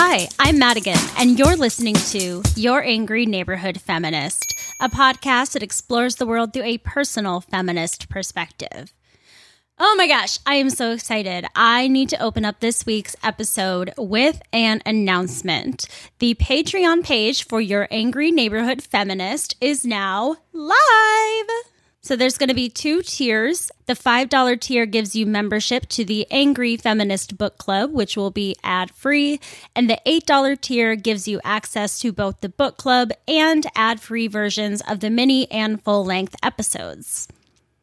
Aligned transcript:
Hi, 0.00 0.28
I'm 0.38 0.60
Madigan, 0.60 0.96
and 1.18 1.36
you're 1.36 1.56
listening 1.56 1.94
to 1.94 2.40
Your 2.54 2.84
Angry 2.84 3.26
Neighborhood 3.26 3.80
Feminist, 3.80 4.54
a 4.80 4.88
podcast 4.88 5.54
that 5.54 5.62
explores 5.64 6.14
the 6.14 6.24
world 6.24 6.52
through 6.52 6.62
a 6.62 6.78
personal 6.78 7.40
feminist 7.40 8.08
perspective. 8.08 8.94
Oh 9.76 9.96
my 9.98 10.06
gosh, 10.06 10.38
I 10.46 10.54
am 10.54 10.70
so 10.70 10.92
excited. 10.92 11.46
I 11.56 11.88
need 11.88 12.10
to 12.10 12.22
open 12.22 12.44
up 12.44 12.60
this 12.60 12.86
week's 12.86 13.16
episode 13.24 13.92
with 13.98 14.40
an 14.52 14.82
announcement. 14.86 15.88
The 16.20 16.36
Patreon 16.36 17.02
page 17.02 17.44
for 17.44 17.60
Your 17.60 17.88
Angry 17.90 18.30
Neighborhood 18.30 18.80
Feminist 18.80 19.56
is 19.60 19.84
now 19.84 20.36
live. 20.52 21.48
So 22.08 22.16
there's 22.16 22.38
going 22.38 22.48
to 22.48 22.54
be 22.54 22.70
two 22.70 23.02
tiers. 23.02 23.70
The 23.84 23.92
$5 23.92 24.60
tier 24.62 24.86
gives 24.86 25.14
you 25.14 25.26
membership 25.26 25.86
to 25.90 26.06
the 26.06 26.26
Angry 26.30 26.74
Feminist 26.78 27.36
Book 27.36 27.58
Club, 27.58 27.92
which 27.92 28.16
will 28.16 28.30
be 28.30 28.56
ad 28.64 28.90
free. 28.92 29.40
And 29.76 29.90
the 29.90 30.00
$8 30.06 30.58
tier 30.58 30.96
gives 30.96 31.28
you 31.28 31.38
access 31.44 32.00
to 32.00 32.10
both 32.10 32.40
the 32.40 32.48
book 32.48 32.78
club 32.78 33.10
and 33.28 33.66
ad 33.76 34.00
free 34.00 34.26
versions 34.26 34.80
of 34.88 35.00
the 35.00 35.10
mini 35.10 35.50
and 35.50 35.84
full 35.84 36.02
length 36.02 36.34
episodes. 36.42 37.28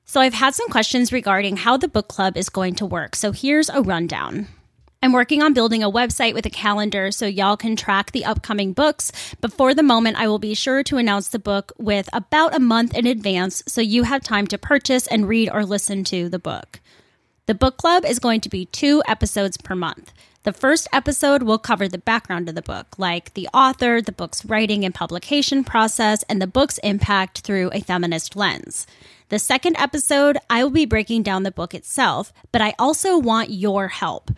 So 0.06 0.22
I've 0.22 0.34
had 0.34 0.56
some 0.56 0.70
questions 0.70 1.14
regarding 1.14 1.58
how 1.58 1.78
the 1.78 1.88
book 1.88 2.08
club 2.08 2.36
is 2.36 2.50
going 2.50 2.74
to 2.78 2.86
work. 2.88 3.16
So 3.16 3.32
here's 3.32 3.70
a 3.70 3.84
rundown. 3.84 4.48
I'm 5.06 5.12
working 5.12 5.44
on 5.44 5.54
building 5.54 5.84
a 5.84 5.92
website 5.92 6.34
with 6.34 6.48
a 6.48 6.50
calendar 6.50 7.12
so 7.12 7.28
y'all 7.28 7.58
can 7.58 7.76
track 7.76 8.12
the 8.12 8.26
upcoming 8.26 8.74
books. 8.74 9.12
Before 9.40 9.76
the 9.76 9.84
moment, 9.84 10.18
I 10.18 10.28
will 10.28 10.40
be 10.40 10.56
sure 10.56 10.82
to 10.82 10.98
announce 10.98 11.28
the 11.28 11.38
book 11.38 11.72
with 11.78 12.10
about 12.12 12.56
a 12.56 12.60
month 12.60 12.98
in 12.98 13.06
advance 13.06 13.62
so 13.68 13.82
you 13.82 14.02
have 14.02 14.24
time 14.24 14.48
to 14.48 14.58
purchase 14.58 15.06
and 15.06 15.28
read 15.28 15.52
or 15.54 15.64
listen 15.64 16.06
to 16.06 16.28
the 16.28 16.40
book. 16.40 16.80
The 17.46 17.54
book 17.54 17.78
club 17.78 18.04
is 18.04 18.18
going 18.18 18.42
to 18.42 18.50
be 18.50 18.66
two 18.66 19.04
episodes 19.08 19.58
per 19.58 19.76
month. 19.76 20.12
The 20.42 20.54
first 20.54 20.88
episode 20.92 21.44
will 21.44 21.60
cover 21.60 21.88
the 21.88 22.00
background 22.00 22.50
of 22.50 22.56
the 22.56 22.64
book, 22.64 22.98
like 22.98 23.36
the 23.36 23.48
author, 23.54 24.02
the 24.02 24.12
book's 24.12 24.44
writing 24.44 24.84
and 24.84 24.96
publication 24.96 25.64
process, 25.64 26.24
and 26.24 26.42
the 26.42 26.48
book's 26.48 26.80
impact 26.80 27.42
through 27.42 27.70
a 27.74 27.82
feminist 27.82 28.36
lens. 28.36 28.88
The 29.30 29.38
second 29.38 29.78
episode, 29.78 30.40
I 30.50 30.64
will 30.64 30.72
be 30.72 30.88
breaking 30.88 31.22
down 31.22 31.44
the 31.44 31.52
book 31.52 31.76
itself, 31.76 32.34
but 32.52 32.64
I 32.64 32.74
also 32.80 33.20
want 33.20 33.52
your 33.52 33.90
help. 33.90 34.32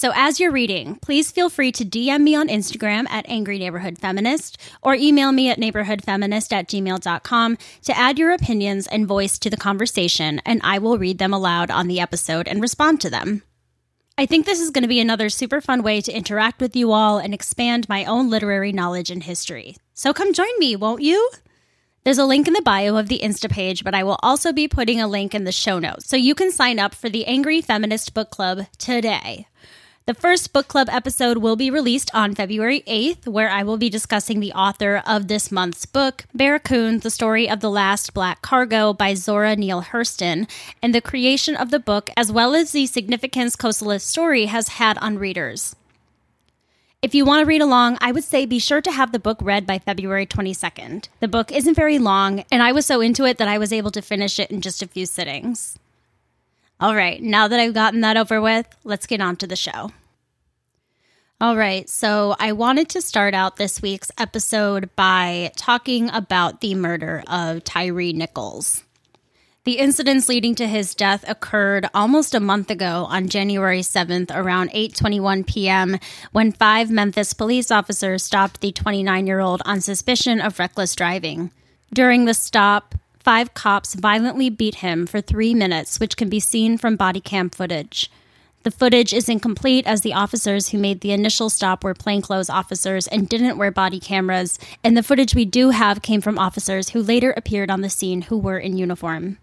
So 0.00 0.12
as 0.14 0.40
you're 0.40 0.50
reading, 0.50 0.96
please 1.02 1.30
feel 1.30 1.50
free 1.50 1.72
to 1.72 1.84
DM 1.84 2.22
me 2.22 2.34
on 2.34 2.48
Instagram 2.48 3.06
at 3.10 3.28
Angry 3.28 3.58
Neighborhood 3.58 3.98
Feminist 3.98 4.56
or 4.80 4.94
email 4.94 5.30
me 5.30 5.50
at 5.50 5.58
neighborhoodfeminist 5.58 6.54
at 6.54 6.68
gmail.com 6.68 7.58
to 7.82 7.98
add 7.98 8.18
your 8.18 8.32
opinions 8.32 8.86
and 8.86 9.06
voice 9.06 9.38
to 9.38 9.50
the 9.50 9.58
conversation, 9.58 10.40
and 10.46 10.62
I 10.64 10.78
will 10.78 10.96
read 10.96 11.18
them 11.18 11.34
aloud 11.34 11.70
on 11.70 11.86
the 11.86 12.00
episode 12.00 12.48
and 12.48 12.62
respond 12.62 13.02
to 13.02 13.10
them. 13.10 13.42
I 14.16 14.24
think 14.24 14.46
this 14.46 14.58
is 14.58 14.70
going 14.70 14.84
to 14.84 14.88
be 14.88 15.00
another 15.00 15.28
super 15.28 15.60
fun 15.60 15.82
way 15.82 16.00
to 16.00 16.16
interact 16.16 16.62
with 16.62 16.74
you 16.74 16.92
all 16.92 17.18
and 17.18 17.34
expand 17.34 17.86
my 17.86 18.06
own 18.06 18.30
literary 18.30 18.72
knowledge 18.72 19.10
and 19.10 19.22
history. 19.22 19.76
So 19.92 20.14
come 20.14 20.32
join 20.32 20.58
me, 20.58 20.76
won't 20.76 21.02
you? 21.02 21.30
There's 22.04 22.16
a 22.16 22.24
link 22.24 22.48
in 22.48 22.54
the 22.54 22.62
bio 22.62 22.96
of 22.96 23.08
the 23.08 23.20
Insta 23.22 23.50
page, 23.50 23.84
but 23.84 23.94
I 23.94 24.04
will 24.04 24.18
also 24.22 24.54
be 24.54 24.66
putting 24.66 24.98
a 24.98 25.06
link 25.06 25.34
in 25.34 25.44
the 25.44 25.52
show 25.52 25.78
notes 25.78 26.08
so 26.08 26.16
you 26.16 26.34
can 26.34 26.50
sign 26.50 26.78
up 26.78 26.94
for 26.94 27.10
the 27.10 27.26
Angry 27.26 27.60
Feminist 27.60 28.14
Book 28.14 28.30
Club 28.30 28.64
today. 28.78 29.46
The 30.10 30.14
first 30.14 30.52
book 30.52 30.66
club 30.66 30.88
episode 30.90 31.38
will 31.38 31.54
be 31.54 31.70
released 31.70 32.12
on 32.12 32.34
February 32.34 32.82
8th, 32.88 33.28
where 33.28 33.48
I 33.48 33.62
will 33.62 33.76
be 33.76 33.88
discussing 33.88 34.40
the 34.40 34.52
author 34.54 35.04
of 35.06 35.28
this 35.28 35.52
month's 35.52 35.86
book, 35.86 36.24
Barracoon, 36.34 36.98
The 36.98 37.10
Story 37.10 37.48
of 37.48 37.60
the 37.60 37.70
Last 37.70 38.12
Black 38.12 38.42
Cargo 38.42 38.92
by 38.92 39.14
Zora 39.14 39.54
Neale 39.54 39.84
Hurston, 39.84 40.50
and 40.82 40.92
the 40.92 41.00
creation 41.00 41.54
of 41.54 41.70
the 41.70 41.78
book, 41.78 42.10
as 42.16 42.32
well 42.32 42.56
as 42.56 42.72
the 42.72 42.86
significance 42.86 43.54
Kosalith's 43.54 44.02
story 44.02 44.46
has 44.46 44.80
had 44.80 44.98
on 44.98 45.16
readers. 45.16 45.76
If 47.02 47.14
you 47.14 47.24
want 47.24 47.42
to 47.42 47.48
read 47.48 47.62
along, 47.62 47.96
I 48.00 48.10
would 48.10 48.24
say 48.24 48.46
be 48.46 48.58
sure 48.58 48.80
to 48.80 48.90
have 48.90 49.12
the 49.12 49.20
book 49.20 49.38
read 49.40 49.64
by 49.64 49.78
February 49.78 50.26
22nd. 50.26 51.06
The 51.20 51.28
book 51.28 51.52
isn't 51.52 51.76
very 51.76 52.00
long, 52.00 52.42
and 52.50 52.64
I 52.64 52.72
was 52.72 52.84
so 52.84 53.00
into 53.00 53.26
it 53.26 53.38
that 53.38 53.46
I 53.46 53.58
was 53.58 53.72
able 53.72 53.92
to 53.92 54.02
finish 54.02 54.40
it 54.40 54.50
in 54.50 54.60
just 54.60 54.82
a 54.82 54.88
few 54.88 55.06
sittings. 55.06 55.78
All 56.80 56.96
right, 56.96 57.22
now 57.22 57.46
that 57.46 57.60
I've 57.60 57.74
gotten 57.74 58.00
that 58.00 58.16
over 58.16 58.40
with, 58.40 58.66
let's 58.82 59.06
get 59.06 59.20
on 59.20 59.36
to 59.36 59.46
the 59.46 59.54
show. 59.54 59.92
All 61.42 61.56
right, 61.56 61.88
so 61.88 62.36
I 62.38 62.52
wanted 62.52 62.90
to 62.90 63.00
start 63.00 63.32
out 63.32 63.56
this 63.56 63.80
week's 63.80 64.10
episode 64.18 64.94
by 64.94 65.52
talking 65.56 66.10
about 66.10 66.60
the 66.60 66.74
murder 66.74 67.24
of 67.26 67.64
Tyre 67.64 68.12
Nichols. 68.12 68.84
The 69.64 69.78
incidents 69.78 70.28
leading 70.28 70.54
to 70.56 70.68
his 70.68 70.94
death 70.94 71.24
occurred 71.26 71.88
almost 71.94 72.34
a 72.34 72.40
month 72.40 72.70
ago 72.70 73.06
on 73.08 73.30
January 73.30 73.80
7th 73.80 74.30
around 74.30 74.70
8:21 74.72 75.46
p.m. 75.46 75.98
when 76.32 76.52
five 76.52 76.90
Memphis 76.90 77.32
police 77.32 77.70
officers 77.70 78.22
stopped 78.22 78.60
the 78.60 78.72
29-year-old 78.72 79.62
on 79.64 79.80
suspicion 79.80 80.42
of 80.42 80.58
reckless 80.58 80.94
driving. 80.94 81.52
During 81.90 82.26
the 82.26 82.34
stop, 82.34 82.94
five 83.18 83.54
cops 83.54 83.94
violently 83.94 84.50
beat 84.50 84.74
him 84.76 85.06
for 85.06 85.22
3 85.22 85.54
minutes, 85.54 85.98
which 85.98 86.18
can 86.18 86.28
be 86.28 86.38
seen 86.38 86.76
from 86.76 86.96
body 86.96 87.20
cam 87.20 87.48
footage. 87.48 88.10
The 88.62 88.70
footage 88.70 89.14
is 89.14 89.28
incomplete 89.28 89.86
as 89.86 90.02
the 90.02 90.12
officers 90.12 90.68
who 90.68 90.78
made 90.78 91.00
the 91.00 91.12
initial 91.12 91.48
stop 91.48 91.82
were 91.82 91.94
plainclothes 91.94 92.50
officers 92.50 93.06
and 93.06 93.26
didn't 93.26 93.56
wear 93.56 93.70
body 93.70 93.98
cameras, 93.98 94.58
and 94.84 94.94
the 94.94 95.02
footage 95.02 95.34
we 95.34 95.46
do 95.46 95.70
have 95.70 96.02
came 96.02 96.20
from 96.20 96.38
officers 96.38 96.90
who 96.90 97.02
later 97.02 97.32
appeared 97.36 97.70
on 97.70 97.80
the 97.80 97.88
scene 97.88 98.22
who 98.22 98.36
were 98.36 98.58
in 98.58 98.76
uniform. 98.76 99.38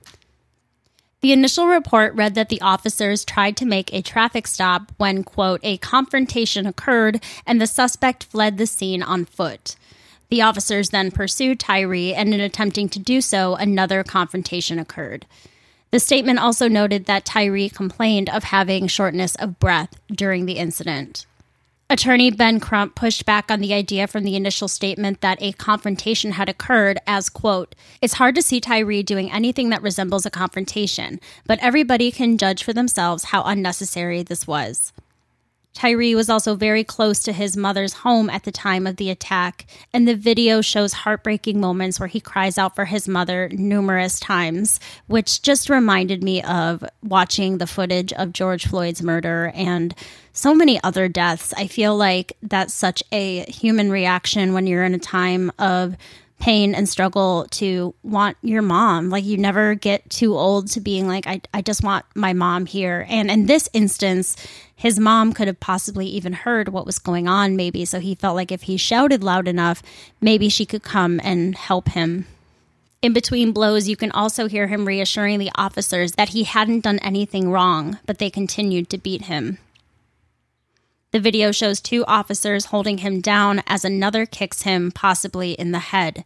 The 1.22 1.34
initial 1.34 1.66
report 1.66 2.14
read 2.14 2.36
that 2.36 2.50
the 2.50 2.62
officers 2.62 3.25
tried 3.25 3.58
to 3.58 3.66
make 3.66 3.92
a 3.92 4.04
traffic 4.04 4.46
stop 4.46 4.92
when, 4.98 5.24
quote, 5.24 5.62
a 5.64 5.78
confrontation 5.78 6.68
occurred 6.68 7.24
and 7.44 7.60
the 7.60 7.66
suspect 7.66 8.25
fled 8.25 8.60
the 8.60 8.68
scene 8.68 9.02
on 9.02 9.25
foot. 9.25 9.75
The 10.30 10.44
officers 10.44 10.92
then 10.92 11.10
pursued 11.10 11.60
Tyre, 11.60 12.14
and 12.14 12.36
in 12.36 12.40
attempting 12.40 12.88
to 12.90 13.00
do 13.00 13.22
so, 13.22 13.56
another 13.56 14.04
confrontation 14.04 14.78
occurred. 14.78 15.25
The 15.92 16.00
statement 16.00 16.39
also 16.39 16.68
noted 16.68 17.06
that 17.06 17.25
Tyre 17.25 17.69
complained 17.69 18.30
of 18.30 18.45
having 18.45 18.88
shortness 18.88 19.36
of 19.36 19.60
breath 19.60 20.00
during 20.10 20.45
the 20.45 20.57
incident. 20.57 21.25
Attorney 21.89 22.30
Ben 22.31 22.60
Crump 22.60 22.95
pushed 22.95 23.25
back 23.25 23.50
on 23.50 23.62
the 23.62 23.74
idea 23.74 24.07
from 24.07 24.25
the 24.25 24.36
initial 24.36 24.68
statement 24.68 25.22
that 25.22 25.42
a 25.42 25.54
confrontation 25.54 26.34
had 26.34 26.50
occurred 26.50 27.00
as, 27.07 27.30
quote, 27.30 27.75
It's 28.01 28.16
hard 28.16 28.36
to 28.36 28.42
see 28.42 28.60
Tyre 28.60 29.01
doing 29.04 29.31
anything 29.31 29.69
that 29.69 29.81
resembles 29.81 30.25
a 30.25 30.30
confrontation, 30.30 31.22
but 31.45 31.60
everybody 31.62 32.12
can 32.12 32.38
judge 32.38 32.62
for 32.62 32.74
themselves 32.74 33.25
how 33.25 33.42
unnecessary 33.44 34.22
this 34.22 34.45
was. 34.45 34.92
Tyre 35.77 36.15
was 36.15 36.27
also 36.27 36.56
very 36.56 36.83
close 36.83 37.19
to 37.19 37.31
his 37.31 37.56
mother's 37.56 37.94
home 37.94 38.31
at 38.31 38.45
the 38.45 38.51
time 38.51 38.88
of 38.88 38.95
the 38.95 39.12
attack, 39.12 39.68
and 39.94 40.07
the 40.07 40.15
video 40.15 40.59
shows 40.59 40.91
heartbreaking 40.91 41.62
moments 41.62 42.00
where 42.00 42.07
he 42.07 42.19
cries 42.19 42.57
out 42.57 42.75
for 42.75 42.85
his 42.85 43.07
mother 43.07 43.47
numerous 43.51 44.19
times, 44.19 44.79
which 45.06 45.44
just 45.44 45.69
reminded 45.69 46.24
me 46.24 46.41
of 46.41 46.83
watching 47.03 47.59
the 47.59 47.68
footage 47.68 48.12
of 48.13 48.33
George 48.33 48.65
Floyd's 48.65 49.03
murder 49.03 49.51
and 49.53 49.94
so 50.33 50.56
many 50.56 50.81
other 50.83 51.07
deaths. 51.07 51.53
I 51.56 51.68
feel 51.68 51.95
like 51.95 52.35
that's 52.41 52.73
such 52.73 53.03
a 53.12 53.44
human 53.44 53.91
reaction 53.91 54.53
when 54.53 54.65
you're 54.65 54.83
in 54.83 54.95
a 54.95 55.00
time 55.00 55.51
of 55.59 55.95
pain 56.39 56.75
and 56.75 56.88
struggle 56.88 57.48
to 57.50 57.95
want 58.04 58.38
your 58.42 58.62
mom. 58.62 59.10
Like 59.10 59.25
you 59.25 59.38
never 59.38 59.75
get 59.75 60.07
too 60.10 60.36
old 60.36 60.68
to 60.69 60.81
being 60.81 61.07
like, 61.07 61.25
I, 61.25 61.42
I 61.54 61.62
just 61.62 61.84
want 61.84 62.06
my 62.16 62.34
mom 62.34 62.66
here. 62.66 63.06
And 63.10 63.31
in 63.31 63.48
this 63.48 63.68
instance, 63.74 64.36
his 64.75 65.00
mom 65.00 65.34
could 65.34 65.48
have 65.48 65.60
possibly 65.60 66.06
even 66.07 66.34
heard 66.34 66.69
what 66.69 66.86
was 66.86 67.00
going 67.00 67.28
on, 67.28 67.56
maybe. 67.56 67.86
So 67.86 68.00
he 68.00 68.16
felt 68.16 68.36
like 68.36 68.51
if 68.51 68.63
he 68.63 68.78
shouted 68.78 69.24
loud 69.24 69.48
enough, 69.48 69.81
maybe 70.22 70.50
she 70.50 70.66
could 70.66 70.84
come 70.84 71.19
and 71.24 71.56
help 71.56 71.89
him. 71.89 72.28
In 73.01 73.13
between 73.13 73.51
blows, 73.51 73.88
you 73.88 73.95
can 73.95 74.12
also 74.12 74.48
hear 74.48 74.68
him 74.68 74.86
reassuring 74.86 75.40
the 75.40 75.51
officers 75.56 76.13
that 76.13 76.30
he 76.30 76.44
hadn't 76.44 76.81
done 76.81 77.00
anything 77.00 77.51
wrong, 77.51 78.00
but 78.06 78.18
they 78.18 78.30
continued 78.30 78.90
to 78.90 78.98
beat 78.98 79.24
him. 79.24 79.60
The 81.12 81.19
video 81.21 81.51
shows 81.51 81.80
two 81.80 82.04
officers 82.06 82.65
holding 82.65 82.98
him 83.00 83.21
down 83.21 83.63
as 83.65 83.86
another 83.86 84.25
kicks 84.25 84.63
him, 84.63 84.92
possibly 84.92 85.54
in 85.54 85.71
the 85.71 85.80
head. 85.80 86.25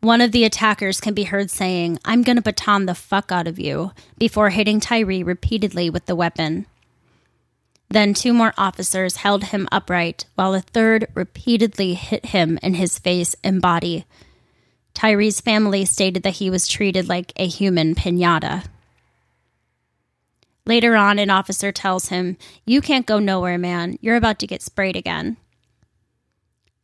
One 0.00 0.20
of 0.20 0.32
the 0.32 0.44
attackers 0.44 1.00
can 1.00 1.14
be 1.14 1.24
heard 1.24 1.50
saying, 1.50 1.98
I'm 2.04 2.22
to 2.22 2.40
baton 2.40 2.86
the 2.86 2.94
fuck 2.94 3.32
out 3.32 3.48
of 3.48 3.58
you, 3.58 3.90
before 4.18 4.50
hitting 4.50 4.78
Tyre 4.80 5.24
repeatedly 5.24 5.90
with 5.90 6.06
the 6.06 6.14
weapon. 6.14 6.66
Then 7.88 8.14
two 8.14 8.32
more 8.32 8.54
officers 8.56 9.16
held 9.16 9.44
him 9.44 9.68
upright, 9.72 10.26
while 10.36 10.54
a 10.54 10.60
third 10.60 11.08
repeatedly 11.14 11.94
hit 11.94 12.26
him 12.26 12.58
in 12.62 12.74
his 12.74 13.00
face 13.00 13.34
and 13.42 13.60
body. 13.60 14.06
Tyre's 14.94 15.40
family 15.40 15.84
stated 15.84 16.22
that 16.22 16.36
he 16.36 16.50
was 16.50 16.68
treated 16.68 17.08
like 17.08 17.32
a 17.34 17.48
human 17.48 17.96
pinata. 17.96 18.64
Later 20.70 20.94
on, 20.94 21.18
an 21.18 21.30
officer 21.30 21.72
tells 21.72 22.10
him, 22.10 22.36
You 22.64 22.80
can't 22.80 23.04
go 23.04 23.18
nowhere, 23.18 23.58
man. 23.58 23.98
You're 24.00 24.14
about 24.14 24.38
to 24.38 24.46
get 24.46 24.62
sprayed 24.62 24.94
again. 24.94 25.36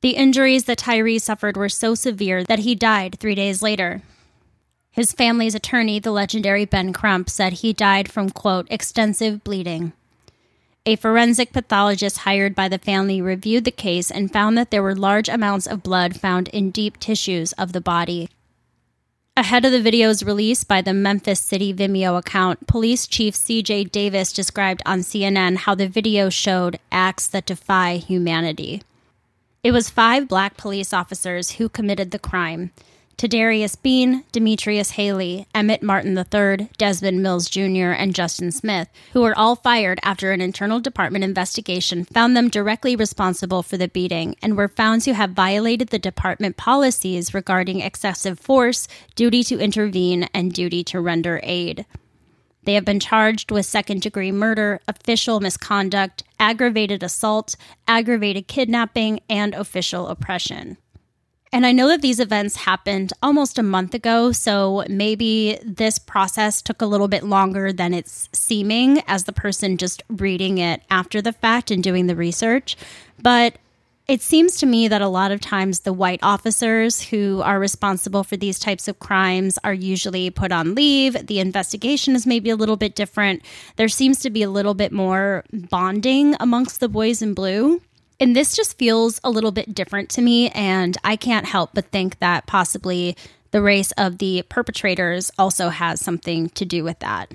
The 0.00 0.16
injuries 0.16 0.64
that 0.64 0.78
Tyre 0.78 1.20
suffered 1.20 1.56
were 1.56 1.68
so 1.68 1.94
severe 1.94 2.42
that 2.42 2.58
he 2.58 2.74
died 2.74 3.20
three 3.20 3.36
days 3.36 3.62
later. 3.62 4.02
His 4.90 5.12
family's 5.12 5.54
attorney, 5.54 6.00
the 6.00 6.10
legendary 6.10 6.64
Ben 6.64 6.92
Crump, 6.92 7.30
said 7.30 7.52
he 7.52 7.72
died 7.72 8.10
from, 8.10 8.30
quote, 8.30 8.66
extensive 8.70 9.44
bleeding. 9.44 9.92
A 10.84 10.96
forensic 10.96 11.52
pathologist 11.52 12.18
hired 12.18 12.56
by 12.56 12.68
the 12.68 12.78
family 12.78 13.22
reviewed 13.22 13.64
the 13.64 13.70
case 13.70 14.10
and 14.10 14.32
found 14.32 14.58
that 14.58 14.72
there 14.72 14.82
were 14.82 14.96
large 14.96 15.28
amounts 15.28 15.68
of 15.68 15.84
blood 15.84 16.18
found 16.18 16.48
in 16.48 16.72
deep 16.72 16.98
tissues 16.98 17.52
of 17.52 17.72
the 17.72 17.80
body. 17.80 18.30
Ahead 19.38 19.66
of 19.66 19.72
the 19.72 19.82
video's 19.82 20.22
release 20.22 20.64
by 20.64 20.80
the 20.80 20.94
Memphis 20.94 21.40
City 21.40 21.74
Vimeo 21.74 22.16
account, 22.16 22.66
Police 22.66 23.06
Chief 23.06 23.34
CJ 23.34 23.92
Davis 23.92 24.32
described 24.32 24.82
on 24.86 25.00
CNN 25.00 25.58
how 25.58 25.74
the 25.74 25.86
video 25.86 26.30
showed 26.30 26.78
acts 26.90 27.26
that 27.26 27.44
defy 27.44 27.98
humanity. 27.98 28.80
It 29.62 29.72
was 29.72 29.90
five 29.90 30.26
black 30.26 30.56
police 30.56 30.94
officers 30.94 31.50
who 31.52 31.68
committed 31.68 32.12
the 32.12 32.18
crime. 32.18 32.70
Tadarius 33.18 33.80
Bean, 33.80 34.24
Demetrius 34.30 34.90
Haley, 34.90 35.46
Emmitt 35.54 35.80
Martin 35.80 36.18
III, 36.18 36.68
Desmond 36.76 37.22
Mills 37.22 37.48
Jr., 37.48 37.92
and 37.92 38.14
Justin 38.14 38.52
Smith, 38.52 38.88
who 39.14 39.22
were 39.22 39.36
all 39.38 39.56
fired 39.56 39.98
after 40.02 40.32
an 40.32 40.42
internal 40.42 40.80
department 40.80 41.24
investigation 41.24 42.04
found 42.04 42.36
them 42.36 42.50
directly 42.50 42.94
responsible 42.94 43.62
for 43.62 43.78
the 43.78 43.88
beating 43.88 44.36
and 44.42 44.54
were 44.54 44.68
found 44.68 45.00
to 45.00 45.14
have 45.14 45.30
violated 45.30 45.88
the 45.88 45.98
department 45.98 46.58
policies 46.58 47.32
regarding 47.32 47.80
excessive 47.80 48.38
force, 48.38 48.86
duty 49.14 49.42
to 49.42 49.58
intervene, 49.58 50.24
and 50.34 50.52
duty 50.52 50.84
to 50.84 51.00
render 51.00 51.40
aid. 51.42 51.86
They 52.64 52.74
have 52.74 52.84
been 52.84 53.00
charged 53.00 53.50
with 53.50 53.64
second 53.64 54.02
degree 54.02 54.32
murder, 54.32 54.80
official 54.86 55.40
misconduct, 55.40 56.22
aggravated 56.38 57.02
assault, 57.02 57.56
aggravated 57.88 58.46
kidnapping, 58.46 59.20
and 59.30 59.54
official 59.54 60.08
oppression. 60.08 60.76
And 61.56 61.64
I 61.64 61.72
know 61.72 61.88
that 61.88 62.02
these 62.02 62.20
events 62.20 62.54
happened 62.54 63.14
almost 63.22 63.58
a 63.58 63.62
month 63.62 63.94
ago, 63.94 64.30
so 64.30 64.84
maybe 64.90 65.58
this 65.64 65.98
process 65.98 66.60
took 66.60 66.82
a 66.82 66.86
little 66.86 67.08
bit 67.08 67.24
longer 67.24 67.72
than 67.72 67.94
it's 67.94 68.28
seeming 68.34 69.02
as 69.08 69.24
the 69.24 69.32
person 69.32 69.78
just 69.78 70.02
reading 70.10 70.58
it 70.58 70.82
after 70.90 71.22
the 71.22 71.32
fact 71.32 71.70
and 71.70 71.82
doing 71.82 72.08
the 72.08 72.14
research. 72.14 72.76
But 73.22 73.54
it 74.06 74.20
seems 74.20 74.58
to 74.58 74.66
me 74.66 74.86
that 74.88 75.00
a 75.00 75.08
lot 75.08 75.32
of 75.32 75.40
times 75.40 75.80
the 75.80 75.94
white 75.94 76.20
officers 76.22 77.00
who 77.00 77.40
are 77.42 77.58
responsible 77.58 78.22
for 78.22 78.36
these 78.36 78.58
types 78.58 78.86
of 78.86 78.98
crimes 78.98 79.58
are 79.64 79.72
usually 79.72 80.28
put 80.28 80.52
on 80.52 80.74
leave. 80.74 81.26
The 81.26 81.40
investigation 81.40 82.14
is 82.14 82.26
maybe 82.26 82.50
a 82.50 82.56
little 82.56 82.76
bit 82.76 82.94
different. 82.94 83.40
There 83.76 83.88
seems 83.88 84.18
to 84.18 84.28
be 84.28 84.42
a 84.42 84.50
little 84.50 84.74
bit 84.74 84.92
more 84.92 85.42
bonding 85.54 86.36
amongst 86.38 86.80
the 86.80 86.88
boys 86.90 87.22
in 87.22 87.32
blue. 87.32 87.80
And 88.18 88.34
this 88.34 88.56
just 88.56 88.78
feels 88.78 89.20
a 89.22 89.30
little 89.30 89.52
bit 89.52 89.74
different 89.74 90.08
to 90.10 90.22
me. 90.22 90.50
And 90.50 90.96
I 91.04 91.16
can't 91.16 91.46
help 91.46 91.70
but 91.74 91.90
think 91.90 92.18
that 92.18 92.46
possibly 92.46 93.16
the 93.50 93.62
race 93.62 93.92
of 93.92 94.18
the 94.18 94.42
perpetrators 94.48 95.30
also 95.38 95.68
has 95.68 96.00
something 96.00 96.48
to 96.50 96.64
do 96.64 96.82
with 96.84 96.98
that. 97.00 97.32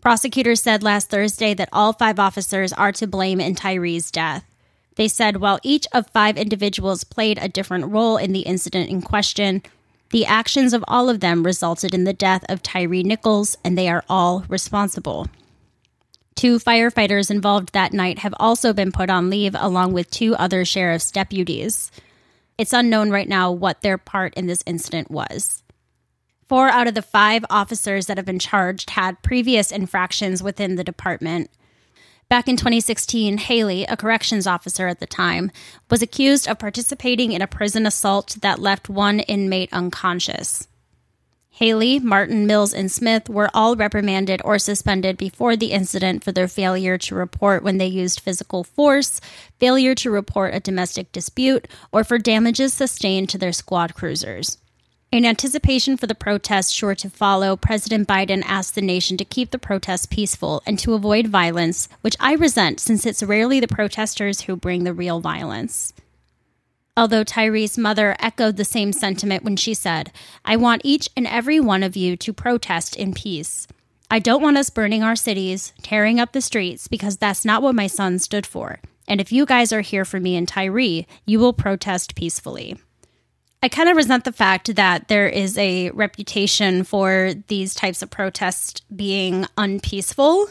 Prosecutors 0.00 0.62
said 0.62 0.82
last 0.82 1.10
Thursday 1.10 1.52
that 1.54 1.68
all 1.72 1.92
five 1.92 2.18
officers 2.18 2.72
are 2.72 2.92
to 2.92 3.06
blame 3.06 3.40
in 3.40 3.54
Tyre's 3.54 4.10
death. 4.10 4.44
They 4.94 5.08
said 5.08 5.38
while 5.38 5.58
each 5.62 5.86
of 5.92 6.08
five 6.10 6.36
individuals 6.36 7.04
played 7.04 7.38
a 7.38 7.48
different 7.48 7.86
role 7.86 8.16
in 8.16 8.32
the 8.32 8.40
incident 8.40 8.88
in 8.88 9.02
question, 9.02 9.62
the 10.10 10.24
actions 10.24 10.72
of 10.72 10.84
all 10.86 11.10
of 11.10 11.20
them 11.20 11.42
resulted 11.42 11.92
in 11.92 12.04
the 12.04 12.12
death 12.12 12.44
of 12.48 12.62
Tyre 12.62 13.02
Nichols, 13.02 13.56
and 13.64 13.76
they 13.76 13.88
are 13.88 14.04
all 14.08 14.44
responsible. 14.48 15.26
Two 16.36 16.58
firefighters 16.58 17.30
involved 17.30 17.72
that 17.72 17.94
night 17.94 18.18
have 18.18 18.34
also 18.38 18.74
been 18.74 18.92
put 18.92 19.08
on 19.08 19.30
leave, 19.30 19.56
along 19.58 19.94
with 19.94 20.10
two 20.10 20.36
other 20.36 20.66
sheriff's 20.66 21.10
deputies. 21.10 21.90
It's 22.58 22.74
unknown 22.74 23.10
right 23.10 23.28
now 23.28 23.50
what 23.50 23.80
their 23.80 23.96
part 23.96 24.34
in 24.34 24.46
this 24.46 24.62
incident 24.66 25.10
was. 25.10 25.62
Four 26.46 26.68
out 26.68 26.86
of 26.86 26.94
the 26.94 27.00
five 27.00 27.44
officers 27.48 28.06
that 28.06 28.18
have 28.18 28.26
been 28.26 28.38
charged 28.38 28.90
had 28.90 29.22
previous 29.22 29.72
infractions 29.72 30.42
within 30.42 30.76
the 30.76 30.84
department. 30.84 31.50
Back 32.28 32.48
in 32.48 32.56
2016, 32.56 33.38
Haley, 33.38 33.84
a 33.84 33.96
corrections 33.96 34.46
officer 34.46 34.88
at 34.88 35.00
the 35.00 35.06
time, 35.06 35.50
was 35.90 36.02
accused 36.02 36.46
of 36.48 36.58
participating 36.58 37.32
in 37.32 37.40
a 37.40 37.46
prison 37.46 37.86
assault 37.86 38.36
that 38.42 38.58
left 38.58 38.90
one 38.90 39.20
inmate 39.20 39.72
unconscious. 39.72 40.68
Haley, 41.56 42.00
Martin, 42.00 42.46
Mills, 42.46 42.74
and 42.74 42.92
Smith 42.92 43.30
were 43.30 43.48
all 43.54 43.76
reprimanded 43.76 44.42
or 44.44 44.58
suspended 44.58 45.16
before 45.16 45.56
the 45.56 45.72
incident 45.72 46.22
for 46.22 46.30
their 46.30 46.48
failure 46.48 46.98
to 46.98 47.14
report 47.14 47.62
when 47.62 47.78
they 47.78 47.86
used 47.86 48.20
physical 48.20 48.62
force, 48.62 49.22
failure 49.58 49.94
to 49.94 50.10
report 50.10 50.54
a 50.54 50.60
domestic 50.60 51.10
dispute, 51.12 51.66
or 51.90 52.04
for 52.04 52.18
damages 52.18 52.74
sustained 52.74 53.30
to 53.30 53.38
their 53.38 53.54
squad 53.54 53.94
cruisers. 53.94 54.58
In 55.10 55.24
anticipation 55.24 55.96
for 55.96 56.06
the 56.06 56.14
protests 56.14 56.72
sure 56.72 56.94
to 56.96 57.08
follow, 57.08 57.56
President 57.56 58.06
Biden 58.06 58.42
asked 58.44 58.74
the 58.74 58.82
nation 58.82 59.16
to 59.16 59.24
keep 59.24 59.50
the 59.50 59.58
protests 59.58 60.04
peaceful 60.04 60.62
and 60.66 60.78
to 60.80 60.92
avoid 60.92 61.28
violence, 61.28 61.88
which 62.02 62.16
I 62.20 62.34
resent 62.34 62.80
since 62.80 63.06
it's 63.06 63.22
rarely 63.22 63.60
the 63.60 63.66
protesters 63.66 64.42
who 64.42 64.56
bring 64.56 64.84
the 64.84 64.92
real 64.92 65.20
violence. 65.20 65.94
Although 66.96 67.24
Tyre's 67.24 67.76
mother 67.76 68.16
echoed 68.18 68.56
the 68.56 68.64
same 68.64 68.92
sentiment 68.92 69.44
when 69.44 69.56
she 69.56 69.74
said, 69.74 70.10
I 70.44 70.56
want 70.56 70.80
each 70.82 71.10
and 71.14 71.26
every 71.26 71.60
one 71.60 71.82
of 71.82 71.94
you 71.94 72.16
to 72.16 72.32
protest 72.32 72.96
in 72.96 73.12
peace. 73.12 73.68
I 74.10 74.18
don't 74.18 74.40
want 74.40 74.56
us 74.56 74.70
burning 74.70 75.02
our 75.02 75.16
cities, 75.16 75.74
tearing 75.82 76.18
up 76.20 76.32
the 76.32 76.40
streets, 76.40 76.88
because 76.88 77.16
that's 77.16 77.44
not 77.44 77.60
what 77.60 77.74
my 77.74 77.86
son 77.86 78.18
stood 78.18 78.46
for. 78.46 78.78
And 79.06 79.20
if 79.20 79.30
you 79.30 79.44
guys 79.44 79.72
are 79.72 79.82
here 79.82 80.04
for 80.04 80.20
me 80.20 80.36
and 80.36 80.48
Tyre, 80.48 80.78
you 80.78 81.38
will 81.38 81.52
protest 81.52 82.14
peacefully. 82.14 82.76
I 83.62 83.68
kind 83.68 83.88
of 83.88 83.96
resent 83.96 84.24
the 84.24 84.32
fact 84.32 84.74
that 84.76 85.08
there 85.08 85.28
is 85.28 85.58
a 85.58 85.90
reputation 85.90 86.84
for 86.84 87.32
these 87.48 87.74
types 87.74 88.00
of 88.00 88.10
protests 88.10 88.80
being 88.94 89.46
unpeaceful. 89.58 90.48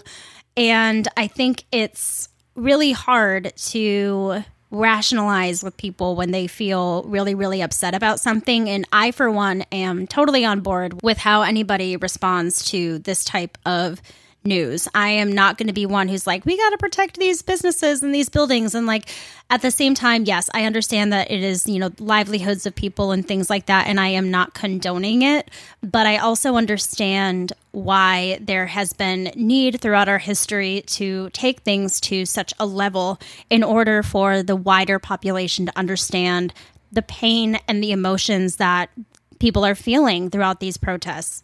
And 0.58 1.08
I 1.18 1.28
think 1.28 1.64
it's 1.72 2.30
really 2.56 2.92
hard 2.92 3.54
to 3.56 4.44
rationalize 4.76 5.64
with 5.64 5.78
people 5.78 6.16
when 6.16 6.32
they 6.32 6.48
feel 6.48 7.04
really, 7.04 7.36
really 7.36 7.62
upset 7.62 7.96
about 7.96 8.20
something. 8.20 8.70
And 8.70 8.88
I, 8.92 9.12
for 9.12 9.32
one, 9.32 9.62
am 9.72 10.08
totally 10.08 10.46
on 10.46 10.62
board 10.62 11.02
with 11.02 11.18
how 11.18 11.42
anybody 11.42 11.98
responds 11.98 12.66
to 12.72 13.00
this 13.00 13.24
type 13.24 13.58
of 13.66 14.02
news. 14.44 14.88
I 14.94 15.10
am 15.10 15.32
not 15.32 15.58
going 15.58 15.68
to 15.68 15.74
be 15.74 15.86
one 15.86 16.08
who's 16.08 16.28
like, 16.28 16.46
we 16.46 16.58
got 16.58 16.70
to 16.70 16.78
protect 16.78 17.18
these 17.18 17.42
businesses 17.42 18.04
and 18.04 18.14
these 18.14 18.30
buildings. 18.30 18.76
And 18.76 18.86
like, 18.86 19.10
at 19.50 19.62
the 19.62 19.72
same 19.72 19.96
time, 19.96 20.26
yes, 20.26 20.50
I 20.54 20.66
understand 20.66 21.14
that 21.14 21.32
it 21.32 21.44
is, 21.44 21.68
you 21.68 21.80
know, 21.80 21.92
livelihoods 22.00 22.66
of 22.66 22.76
people 22.76 23.12
and 23.12 23.28
things 23.28 23.50
like 23.50 23.66
that. 23.68 23.88
And 23.88 24.00
I 24.00 24.10
am 24.10 24.30
not 24.32 24.54
condoning 24.54 25.24
it. 25.24 25.50
But 25.82 26.06
I 26.06 26.18
also 26.18 26.56
understand 26.56 27.54
why 27.76 28.40
there 28.42 28.66
has 28.68 28.94
been 28.94 29.32
need 29.36 29.82
throughout 29.82 30.08
our 30.08 30.18
history 30.18 30.84
to 30.88 31.30
take 31.32 31.60
things 31.62 32.00
to 32.00 32.26
such 32.26 32.54
a 32.60 32.66
level 32.66 33.20
in 33.50 33.64
order 33.64 34.02
for 34.02 34.42
the 34.42 34.56
wider 34.56 34.98
population 34.98 35.66
to 35.66 35.78
understand 35.78 36.54
the 36.92 37.02
pain 37.02 37.60
and 37.68 37.84
the 37.84 37.92
emotions 37.92 38.56
that 38.56 38.90
people 39.40 39.66
are 39.66 39.76
feeling 39.76 40.30
throughout 40.30 40.62
these 40.62 40.78
protests. 40.78 41.44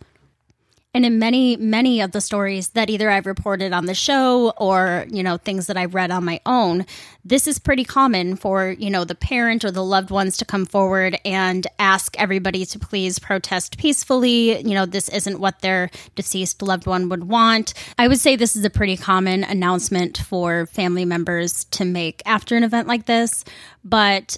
And 0.93 1.05
in 1.05 1.19
many, 1.19 1.55
many 1.55 2.01
of 2.01 2.11
the 2.11 2.19
stories 2.19 2.69
that 2.69 2.89
either 2.89 3.09
I've 3.09 3.25
reported 3.25 3.71
on 3.71 3.85
the 3.85 3.93
show 3.93 4.49
or, 4.57 5.05
you 5.09 5.23
know, 5.23 5.37
things 5.37 5.67
that 5.67 5.77
I've 5.77 5.95
read 5.95 6.11
on 6.11 6.25
my 6.25 6.41
own, 6.45 6.85
this 7.23 7.47
is 7.47 7.59
pretty 7.59 7.85
common 7.85 8.35
for, 8.35 8.71
you 8.71 8.89
know, 8.89 9.05
the 9.05 9.15
parent 9.15 9.63
or 9.63 9.71
the 9.71 9.85
loved 9.85 10.09
ones 10.09 10.35
to 10.37 10.45
come 10.45 10.65
forward 10.65 11.17
and 11.23 11.65
ask 11.79 12.19
everybody 12.19 12.65
to 12.65 12.77
please 12.77 13.19
protest 13.19 13.77
peacefully. 13.77 14.59
You 14.59 14.73
know, 14.73 14.85
this 14.85 15.07
isn't 15.07 15.39
what 15.39 15.61
their 15.61 15.89
deceased 16.15 16.61
loved 16.61 16.85
one 16.87 17.07
would 17.07 17.23
want. 17.23 17.73
I 17.97 18.09
would 18.09 18.19
say 18.19 18.35
this 18.35 18.57
is 18.57 18.65
a 18.65 18.69
pretty 18.69 18.97
common 18.97 19.45
announcement 19.45 20.17
for 20.17 20.65
family 20.65 21.05
members 21.05 21.63
to 21.65 21.85
make 21.85 22.21
after 22.25 22.57
an 22.57 22.63
event 22.63 22.89
like 22.89 23.05
this. 23.05 23.45
But 23.85 24.35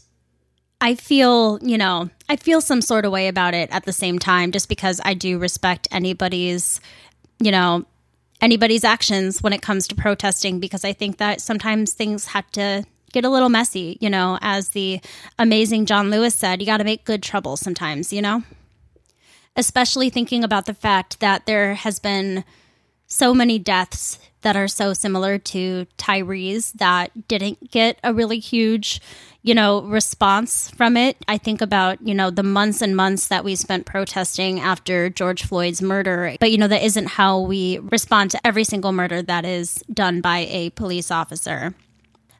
I 0.84 0.96
feel, 0.96 1.60
you 1.62 1.78
know, 1.78 2.10
I 2.28 2.36
feel 2.36 2.60
some 2.60 2.82
sort 2.82 3.06
of 3.06 3.14
way 3.14 3.30
about 3.30 3.54
it 3.54 3.70
at 3.72 3.86
the 3.86 3.94
same 3.94 4.20
time, 4.20 4.52
just 4.52 4.68
because 4.68 5.00
I 5.06 5.14
do 5.14 5.40
respect 5.40 5.88
anybody's, 5.92 6.82
you 7.40 7.52
know, 7.52 7.86
anybody's 8.42 8.84
actions 8.84 9.42
when 9.42 9.54
it 9.54 9.62
comes 9.62 9.88
to 9.88 9.96
protesting, 9.96 10.60
because 10.60 10.84
I 10.84 10.92
think 10.92 11.20
that 11.20 11.40
sometimes 11.40 11.94
things 11.94 12.26
have 12.26 12.52
to 12.52 12.84
get 13.14 13.24
a 13.24 13.30
little 13.30 13.48
messy, 13.48 13.98
you 14.02 14.10
know, 14.10 14.38
as 14.42 14.70
the 14.70 15.00
amazing 15.40 15.86
John 15.86 16.10
Lewis 16.10 16.36
said, 16.36 16.60
you 16.60 16.66
got 16.66 16.80
to 16.80 16.84
make 16.84 17.06
good 17.06 17.24
trouble 17.24 17.56
sometimes, 17.56 18.12
you 18.12 18.22
know? 18.22 18.44
Especially 19.56 20.10
thinking 20.10 20.44
about 20.44 20.66
the 20.66 20.74
fact 20.74 21.22
that 21.22 21.46
there 21.46 21.76
has 21.76 21.98
been 21.98 22.44
so 23.08 23.34
many 23.34 23.58
deaths 23.58 24.20
that 24.44 24.56
are 24.56 24.68
so 24.68 24.94
similar 24.94 25.38
to 25.38 25.86
Tyre's 25.98 26.72
that 26.74 27.28
didn't 27.28 27.72
get 27.72 28.00
a 28.04 28.14
really 28.14 28.40
huge, 28.40 29.02
you 29.42 29.54
know, 29.54 29.82
response 29.82 30.70
from 30.72 30.96
it. 30.96 31.18
I 31.28 31.38
think 31.38 31.62
about, 31.62 32.02
you 32.06 32.14
know, 32.14 32.30
the 32.30 32.44
months 32.44 32.82
and 32.82 32.96
months 32.96 33.28
that 33.28 33.44
we 33.44 33.56
spent 33.56 33.86
protesting 33.86 34.60
after 34.60 35.10
George 35.10 35.44
Floyd's 35.44 35.82
murder. 35.82 36.36
But, 36.40 36.52
you 36.52 36.58
know, 36.58 36.68
that 36.68 36.84
isn't 36.84 37.08
how 37.08 37.40
we 37.40 37.80
respond 37.80 38.32
to 38.32 38.48
every 38.48 38.64
single 38.64 38.92
murder 38.92 39.22
that 39.22 39.46
is 39.46 39.84
done 39.92 40.22
by 40.22 40.48
a 40.50 40.70
police 40.72 41.12
officer. 41.12 41.74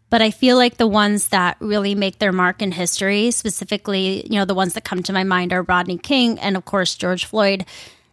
But 0.10 0.22
I 0.22 0.30
feel 0.30 0.58
like 0.58 0.78
the 0.78 0.86
ones 0.86 1.30
that 1.30 1.58
really 1.60 1.96
make 1.96 2.20
their 2.20 2.32
mark 2.32 2.62
in 2.62 2.72
history, 2.72 3.32
specifically, 3.32 4.28
you 4.30 4.38
know, 4.38 4.46
the 4.46 4.54
ones 4.54 4.74
that 4.76 4.84
come 4.84 5.02
to 5.02 5.14
my 5.14 5.24
mind 5.24 5.52
are 5.52 5.64
Rodney 5.64 5.98
King 5.98 6.38
and, 6.38 6.56
of 6.56 6.66
course, 6.66 6.94
George 6.94 7.26
Floyd, 7.26 7.66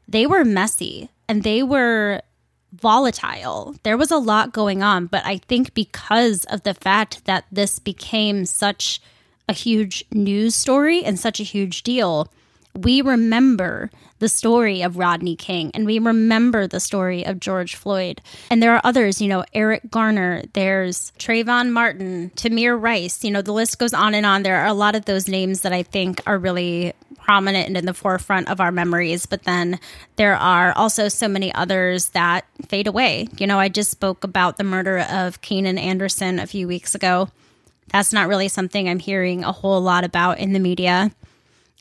they 0.09 0.27
were 0.27 0.43
messy 0.43 1.11
and 1.29 1.43
they 1.43 1.63
were 1.63 2.23
volatile. 2.73 3.75
There 3.83 3.97
was 3.97 4.11
a 4.11 4.19
lot 4.19 4.53
going 4.53 4.83
on, 4.83 5.07
but 5.07 5.25
I 5.25 5.39
think 5.39 5.75
because 5.75 6.45
of 6.47 6.63
the 6.63 6.75
fact 6.75 7.25
that 7.25 7.45
this 7.51 7.79
became 7.79 8.47
such 8.47 9.01
a 9.49 9.53
huge 9.53 10.05
news 10.13 10.55
story 10.55 11.03
and 11.05 11.19
such 11.19 11.41
a 11.41 11.45
huge 11.45 11.83
deal, 11.83 12.29
we 12.75 13.03
remember 13.03 13.91
the 14.21 14.29
story 14.29 14.83
of 14.83 14.97
Rodney 14.97 15.35
King 15.35 15.71
and 15.75 15.87
we 15.87 15.99
remember 15.99 16.67
the 16.67 16.79
story 16.79 17.25
of 17.27 17.41
George 17.41 17.75
Floyd. 17.75 18.21
And 18.49 18.63
there 18.63 18.75
are 18.75 18.81
others, 18.85 19.21
you 19.21 19.29
know, 19.29 19.45
Eric 19.53 19.91
Garner, 19.91 20.43
there's 20.53 21.13
Trayvon 21.19 21.71
Martin, 21.71 22.31
Tamir 22.37 22.81
Rice, 22.81 23.25
you 23.25 23.31
know, 23.31 23.43
the 23.43 23.53
list 23.53 23.79
goes 23.79 23.93
on 23.93 24.15
and 24.15 24.25
on. 24.25 24.43
There 24.43 24.57
are 24.57 24.67
a 24.67 24.75
lot 24.75 24.95
of 24.95 25.07
those 25.07 25.27
names 25.27 25.63
that 25.63 25.73
I 25.73 25.83
think 25.83 26.23
are 26.27 26.39
really 26.39 26.93
prominent 27.31 27.69
and 27.69 27.77
in 27.77 27.87
the 27.87 27.95
forefront 27.95 28.49
of 28.49 28.61
our 28.61 28.73
memories. 28.73 29.25
But 29.25 29.45
then 29.45 29.79
there 30.17 30.35
are 30.35 30.73
also 30.73 31.07
so 31.07 31.29
many 31.29 31.55
others 31.55 32.09
that 32.09 32.45
fade 32.67 32.89
away. 32.89 33.29
You 33.39 33.47
know, 33.47 33.61
I 33.61 33.69
just 33.69 33.93
spoke 33.93 34.25
about 34.25 34.57
the 34.57 34.65
murder 34.65 34.99
of 34.99 35.41
Keenan 35.41 35.79
Anderson 35.79 36.41
a 36.41 36.47
few 36.49 36.67
weeks 36.67 36.97
ago. 36.97 37.29
That's 37.87 38.13
not 38.13 38.27
really 38.27 38.49
something 38.49 38.89
I'm 38.89 38.99
hearing 38.99 39.45
a 39.45 39.53
whole 39.53 39.81
lot 39.81 40.03
about 40.03 40.41
in 40.41 40.55
the 40.55 40.59
media. 40.59 41.13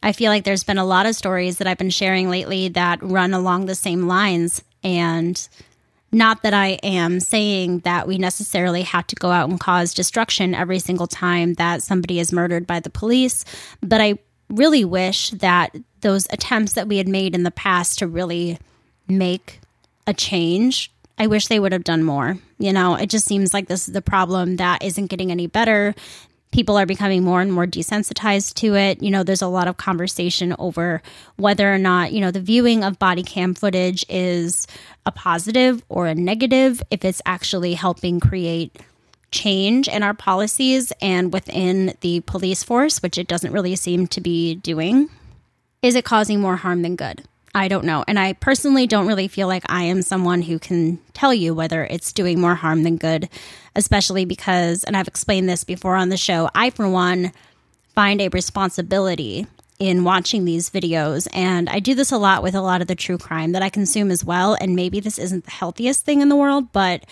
I 0.04 0.12
feel 0.12 0.30
like 0.30 0.44
there's 0.44 0.64
been 0.64 0.78
a 0.78 0.86
lot 0.86 1.08
of 1.08 1.16
stories 1.16 1.58
that 1.58 1.66
I've 1.66 1.80
been 1.80 1.90
sharing 1.90 2.30
lately 2.30 2.68
that 2.68 3.02
run 3.02 3.34
along 3.34 3.66
the 3.66 3.74
same 3.74 4.06
lines. 4.06 4.64
And 4.84 5.50
not 6.12 6.44
that 6.44 6.54
I 6.54 6.78
am 6.84 7.20
saying 7.20 7.80
that 7.80 8.08
we 8.08 8.20
necessarily 8.20 8.84
have 8.84 9.08
to 9.08 9.16
go 9.16 9.32
out 9.32 9.50
and 9.50 9.60
cause 9.60 9.96
destruction 9.96 10.54
every 10.54 10.78
single 10.78 11.08
time 11.08 11.56
that 11.56 11.82
somebody 11.82 12.20
is 12.20 12.32
murdered 12.32 12.68
by 12.68 12.80
the 12.80 12.92
police, 12.92 13.46
but 13.82 14.00
I 14.00 14.20
really 14.50 14.84
wish 14.86 15.30
that 15.32 15.76
those 16.02 16.28
attempts 16.32 16.74
that 16.74 16.88
we 16.88 16.98
had 16.98 17.08
made 17.08 17.36
in 17.36 17.44
the 17.44 17.52
past 17.52 18.00
to 18.00 18.08
really 18.08 18.58
make 19.08 19.60
a 20.08 20.14
change, 20.14 20.92
I 21.18 21.28
wish 21.28 21.48
they 21.48 21.60
would 21.60 21.74
have 21.74 21.84
done 21.84 22.04
more. 22.04 22.38
You 22.58 22.74
know, 22.74 22.96
it 22.96 23.10
just 23.10 23.26
seems 23.26 23.54
like 23.54 23.68
this 23.68 23.88
is 23.88 23.94
the 23.94 24.02
problem 24.02 24.56
that 24.58 24.84
isn't 24.84 25.08
getting 25.08 25.32
any 25.32 25.48
better. 25.48 25.94
People 26.52 26.80
are 26.80 26.88
becoming 26.88 27.24
more 27.24 27.42
and 27.42 27.54
more 27.54 27.68
desensitized 27.68 28.56
to 28.56 28.76
it. 28.76 29.04
You 29.04 29.12
know, 29.12 29.24
there's 29.24 29.42
a 29.42 29.48
lot 29.48 29.68
of 29.68 29.78
conversation 29.78 30.56
over 30.58 31.02
whether 31.36 31.72
or 31.72 31.78
not, 31.78 32.12
you 32.12 32.22
know, 32.22 32.32
the 32.32 32.42
viewing 32.42 32.84
of 32.84 32.98
body 32.98 33.22
cam 33.22 33.54
footage 33.54 34.04
is 34.10 34.66
a 35.06 35.12
positive 35.12 35.84
or 35.90 36.08
a 36.08 36.16
negative, 36.16 36.82
if 36.90 37.06
it's 37.06 37.22
actually 37.26 37.76
helping 37.76 38.20
create 38.20 38.76
change 39.32 39.88
in 39.88 40.04
our 40.04 40.14
policies 40.14 40.92
and 41.02 41.32
within 41.34 41.94
the 42.02 42.22
police 42.22 42.64
force, 42.64 43.02
which 43.02 43.18
it 43.18 43.28
doesn't 43.28 43.54
really 43.54 43.76
seem 43.76 44.08
to 44.08 44.22
be 44.22 44.56
doing? 44.56 45.10
Is 45.82 45.96
it 45.96 46.06
causing 46.06 46.42
more 46.42 46.58
harm 46.58 46.82
than 46.82 46.96
good? 46.96 47.24
I 47.56 47.68
don't 47.68 47.86
know. 47.86 48.04
And 48.08 48.20
I 48.20 48.34
personally 48.34 48.86
don't 48.86 49.08
really 49.08 49.28
feel 49.28 49.48
like 49.48 49.64
I 49.68 49.84
am 49.84 50.02
someone 50.02 50.42
who 50.44 50.60
can 50.60 51.00
tell 51.14 51.34
you 51.34 51.54
whether 51.54 51.84
it's 51.86 52.14
doing 52.14 52.40
more 52.40 52.56
harm 52.56 52.84
than 52.84 52.98
good, 52.98 53.30
especially 53.76 54.26
because, 54.26 54.84
and 54.84 54.96
I've 54.96 55.08
explained 55.08 55.50
this 55.50 55.64
before 55.64 55.96
on 55.96 56.10
the 56.10 56.18
show, 56.18 56.50
I, 56.54 56.70
for 56.70 56.88
one, 56.88 57.32
find 57.96 58.22
a 58.22 58.30
responsibility 58.30 59.48
in 59.80 60.04
watching 60.04 60.46
these 60.46 60.70
videos. 60.70 61.28
And 61.34 61.70
I 61.70 61.80
do 61.80 61.96
this 61.96 62.12
a 62.12 62.18
lot 62.18 62.44
with 62.44 62.54
a 62.54 62.62
lot 62.62 62.82
of 62.82 62.88
the 62.88 62.96
true 62.96 63.18
crime 63.18 63.54
that 63.54 63.64
I 63.64 63.70
consume 63.70 64.12
as 64.12 64.24
well. 64.24 64.56
And 64.60 64.76
maybe 64.76 65.00
this 65.00 65.18
isn't 65.18 65.46
the 65.46 65.52
healthiest 65.52 66.06
thing 66.06 66.22
in 66.22 66.30
the 66.30 66.36
world, 66.36 66.72
but 66.72 67.06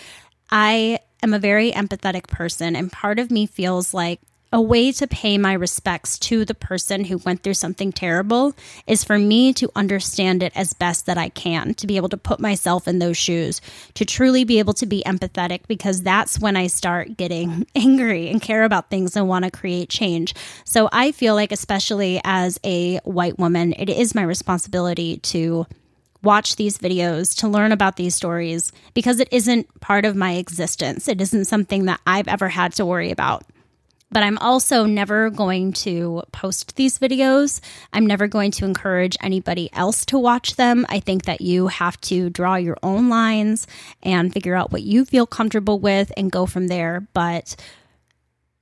I 0.52 1.00
am 1.24 1.34
a 1.34 1.40
very 1.40 1.72
empathetic 1.72 2.28
person, 2.28 2.76
and 2.76 2.92
part 2.92 3.20
of 3.20 3.32
me 3.32 3.46
feels 3.46 3.94
like 3.94 4.20
a 4.54 4.62
way 4.62 4.92
to 4.94 5.08
pay 5.08 5.38
my 5.38 5.54
respects 5.54 6.18
to 6.18 6.46
the 6.46 6.56
person 6.56 7.04
who 7.04 7.18
went 7.18 7.44
through 7.44 7.54
something 7.54 7.92
terrible 7.92 8.56
is 8.86 9.04
for 9.04 9.18
me 9.18 9.52
to 9.54 9.70
understand 9.76 10.42
it 10.42 10.54
as 10.56 10.74
best 10.74 11.06
that 11.06 11.18
I 11.18 11.30
can, 11.30 11.74
to 11.76 11.88
be 11.88 11.98
able 11.98 12.10
to 12.10 12.18
put 12.18 12.40
myself 12.40 12.88
in 12.88 13.00
those 13.00 13.18
shoes, 13.18 13.62
to 13.96 14.06
truly 14.06 14.46
be 14.46 14.60
able 14.60 14.74
to 14.76 14.86
be 14.86 15.04
empathetic, 15.06 15.62
because 15.68 16.02
that's 16.02 16.40
when 16.40 16.56
I 16.56 16.68
start 16.68 17.18
getting 17.18 17.68
angry 17.76 18.30
and 18.30 18.42
care 18.42 18.64
about 18.64 18.90
things 18.90 19.16
and 19.16 19.28
want 19.28 19.46
to 19.46 19.52
create 19.52 19.90
change. 19.90 20.34
So 20.64 20.88
I 20.92 21.12
feel 21.12 21.36
like, 21.36 21.52
especially 21.52 22.22
as 22.24 22.58
a 22.64 22.98
white 23.00 23.38
woman, 23.38 23.74
it 23.74 23.90
is 23.90 24.16
my 24.16 24.24
responsibility 24.24 25.18
to 25.18 25.66
watch 26.24 26.56
these 26.56 26.78
videos, 26.78 27.36
to 27.40 27.48
learn 27.48 27.72
about 27.72 27.96
these 27.96 28.16
stories, 28.16 28.72
because 28.94 29.20
it 29.20 29.30
isn't 29.32 29.80
part 29.80 30.06
of 30.06 30.16
my 30.16 30.34
existence. 30.34 31.08
It 31.08 31.22
isn't 31.22 31.46
something 31.46 31.86
that 31.86 32.02
I've 32.06 32.28
ever 32.28 32.50
had 32.50 32.74
to 32.74 32.86
worry 32.86 33.12
about. 33.12 33.44
But 34.10 34.24
I'm 34.24 34.38
also 34.38 34.86
never 34.86 35.30
going 35.30 35.74
to 35.74 36.24
post 36.32 36.78
these 36.78 36.98
videos. 36.98 37.60
I'm 37.92 38.08
never 38.08 38.28
going 38.28 38.52
to 38.52 38.66
encourage 38.66 39.18
anybody 39.22 39.70
else 39.74 40.06
to 40.06 40.18
watch 40.18 40.56
them. 40.56 40.86
I 40.88 41.02
think 41.02 41.26
that 41.26 41.42
you 41.42 41.68
have 41.68 42.00
to 42.02 42.30
draw 42.30 42.56
your 42.56 42.78
own 42.82 43.10
lines 43.10 43.68
and 44.02 44.32
figure 44.34 44.56
out 44.56 44.72
what 44.72 44.84
you 44.84 45.04
feel 45.04 45.26
comfortable 45.26 45.80
with 45.80 46.14
and 46.16 46.32
go 46.32 46.46
from 46.46 46.68
there. 46.68 47.06
But 47.14 47.58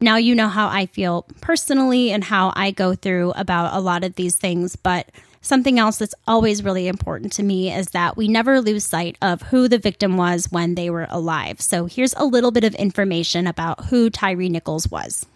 now 0.01 0.17
you 0.17 0.33
know 0.33 0.49
how 0.49 0.67
I 0.67 0.87
feel 0.87 1.27
personally 1.41 2.11
and 2.11 2.23
how 2.23 2.51
I 2.55 2.71
go 2.71 2.95
through 2.95 3.31
about 3.33 3.75
a 3.75 3.79
lot 3.79 4.03
of 4.03 4.15
these 4.15 4.35
things. 4.35 4.75
But 4.75 5.09
Something 5.45 5.77
else 5.77 5.97
that's 5.97 6.15
always 6.25 6.63
really 6.63 6.87
important 6.87 7.31
to 7.33 7.43
me 7.43 7.71
is 7.71 7.89
that 7.89 8.17
we 8.17 8.27
never 8.27 8.59
lose 8.61 8.83
sight 8.83 9.15
of 9.21 9.43
who 9.43 9.67
the 9.67 9.77
victim 9.77 10.17
was 10.17 10.51
when 10.51 10.73
they 10.73 10.89
were 10.89 11.05
alive. 11.07 11.61
So 11.61 11.85
here's 11.85 12.15
a 12.15 12.25
little 12.25 12.49
bit 12.49 12.63
of 12.63 12.73
information 12.73 13.45
about 13.45 13.85
who 13.85 14.09
Tyre 14.09 14.49
Nichols 14.49 14.89
was. 14.89 15.27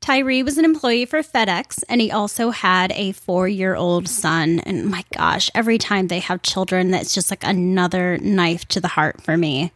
Tyre 0.00 0.44
was 0.44 0.58
an 0.58 0.64
employee 0.64 1.04
for 1.04 1.22
FedEx 1.22 1.84
and 1.88 2.00
he 2.00 2.10
also 2.10 2.50
had 2.50 2.90
a 2.96 3.12
four 3.12 3.46
year 3.46 3.76
old 3.76 4.08
son. 4.08 4.58
And 4.58 4.90
my 4.90 5.04
gosh, 5.16 5.52
every 5.54 5.78
time 5.78 6.08
they 6.08 6.18
have 6.18 6.42
children, 6.42 6.90
that's 6.90 7.14
just 7.14 7.30
like 7.30 7.44
another 7.44 8.18
knife 8.18 8.64
to 8.70 8.80
the 8.80 8.88
heart 8.88 9.22
for 9.22 9.36
me. 9.36 9.70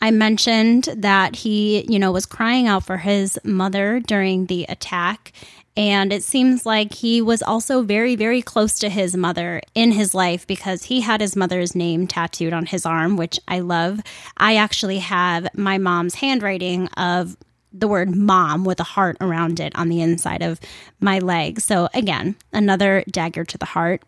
I 0.00 0.12
mentioned 0.12 0.84
that 0.96 1.34
he, 1.34 1.84
you 1.88 1.98
know, 1.98 2.12
was 2.12 2.24
crying 2.24 2.68
out 2.68 2.84
for 2.84 2.98
his 2.98 3.36
mother 3.42 3.98
during 3.98 4.46
the 4.46 4.64
attack. 4.68 5.32
And 5.78 6.12
it 6.12 6.24
seems 6.24 6.66
like 6.66 6.92
he 6.92 7.22
was 7.22 7.40
also 7.40 7.82
very, 7.82 8.16
very 8.16 8.42
close 8.42 8.80
to 8.80 8.88
his 8.88 9.16
mother 9.16 9.62
in 9.76 9.92
his 9.92 10.12
life 10.12 10.44
because 10.44 10.82
he 10.82 11.02
had 11.02 11.20
his 11.20 11.36
mother's 11.36 11.76
name 11.76 12.08
tattooed 12.08 12.52
on 12.52 12.66
his 12.66 12.84
arm, 12.84 13.16
which 13.16 13.38
I 13.46 13.60
love. 13.60 14.00
I 14.36 14.56
actually 14.56 14.98
have 14.98 15.46
my 15.54 15.78
mom's 15.78 16.16
handwriting 16.16 16.88
of 16.96 17.36
the 17.72 17.86
word 17.86 18.10
mom 18.16 18.64
with 18.64 18.80
a 18.80 18.84
heart 18.84 19.18
around 19.20 19.60
it 19.60 19.72
on 19.76 19.88
the 19.88 20.02
inside 20.02 20.42
of 20.42 20.58
my 20.98 21.20
leg. 21.20 21.60
So, 21.60 21.88
again, 21.94 22.34
another 22.52 23.04
dagger 23.08 23.44
to 23.44 23.56
the 23.56 23.66
heart. 23.66 24.02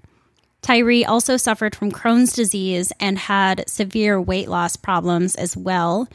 Tyre 0.62 1.05
also 1.07 1.37
suffered 1.37 1.77
from 1.77 1.93
Crohn's 1.93 2.33
disease 2.33 2.93
and 2.99 3.17
had 3.17 3.62
severe 3.69 4.21
weight 4.21 4.49
loss 4.49 4.75
problems 4.75 5.37
as 5.37 5.57
well. 5.57 6.09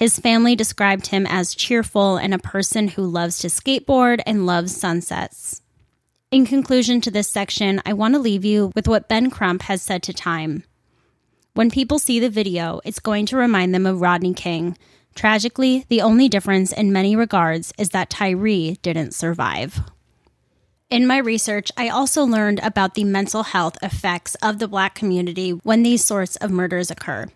His 0.00 0.18
family 0.18 0.56
described 0.56 1.08
him 1.08 1.24
as 1.26 1.54
cheerful 1.54 2.16
and 2.16 2.34
a 2.34 2.38
person 2.38 2.88
who 2.88 3.02
loves 3.02 3.38
to 3.38 3.46
skateboard 3.46 4.20
and 4.26 4.46
loves 4.46 4.76
sunsets. 4.76 5.62
In 6.32 6.44
conclusion 6.44 7.00
to 7.02 7.12
this 7.12 7.28
section, 7.28 7.80
I 7.86 7.92
want 7.92 8.14
to 8.14 8.20
leave 8.20 8.44
you 8.44 8.72
with 8.74 8.88
what 8.88 9.08
Ben 9.08 9.30
Crump 9.30 9.62
has 9.62 9.82
said 9.82 10.02
to 10.04 10.12
Time. 10.12 10.64
When 11.54 11.70
people 11.70 12.00
see 12.00 12.18
the 12.18 12.30
video, 12.30 12.80
it's 12.84 12.98
going 12.98 13.26
to 13.26 13.36
remind 13.36 13.72
them 13.72 13.86
of 13.86 14.00
Rodney 14.00 14.34
King, 14.34 14.76
Tragically, 15.14 15.84
the 15.88 16.00
only 16.00 16.28
difference 16.28 16.72
in 16.72 16.92
many 16.92 17.16
regards 17.16 17.72
is 17.78 17.90
that 17.90 18.10
Tyre 18.10 18.74
didn't 18.82 19.14
survive. 19.14 19.80
In 20.88 21.06
my 21.06 21.18
research, 21.18 21.70
I 21.76 21.88
also 21.88 22.24
learned 22.24 22.60
about 22.60 22.94
the 22.94 23.04
mental 23.04 23.42
health 23.44 23.76
effects 23.82 24.34
of 24.36 24.58
the 24.58 24.68
Black 24.68 24.94
community 24.94 25.50
when 25.50 25.82
these 25.82 26.04
sorts 26.04 26.36
of 26.36 26.50
murders 26.50 26.90
occur. 26.90 27.26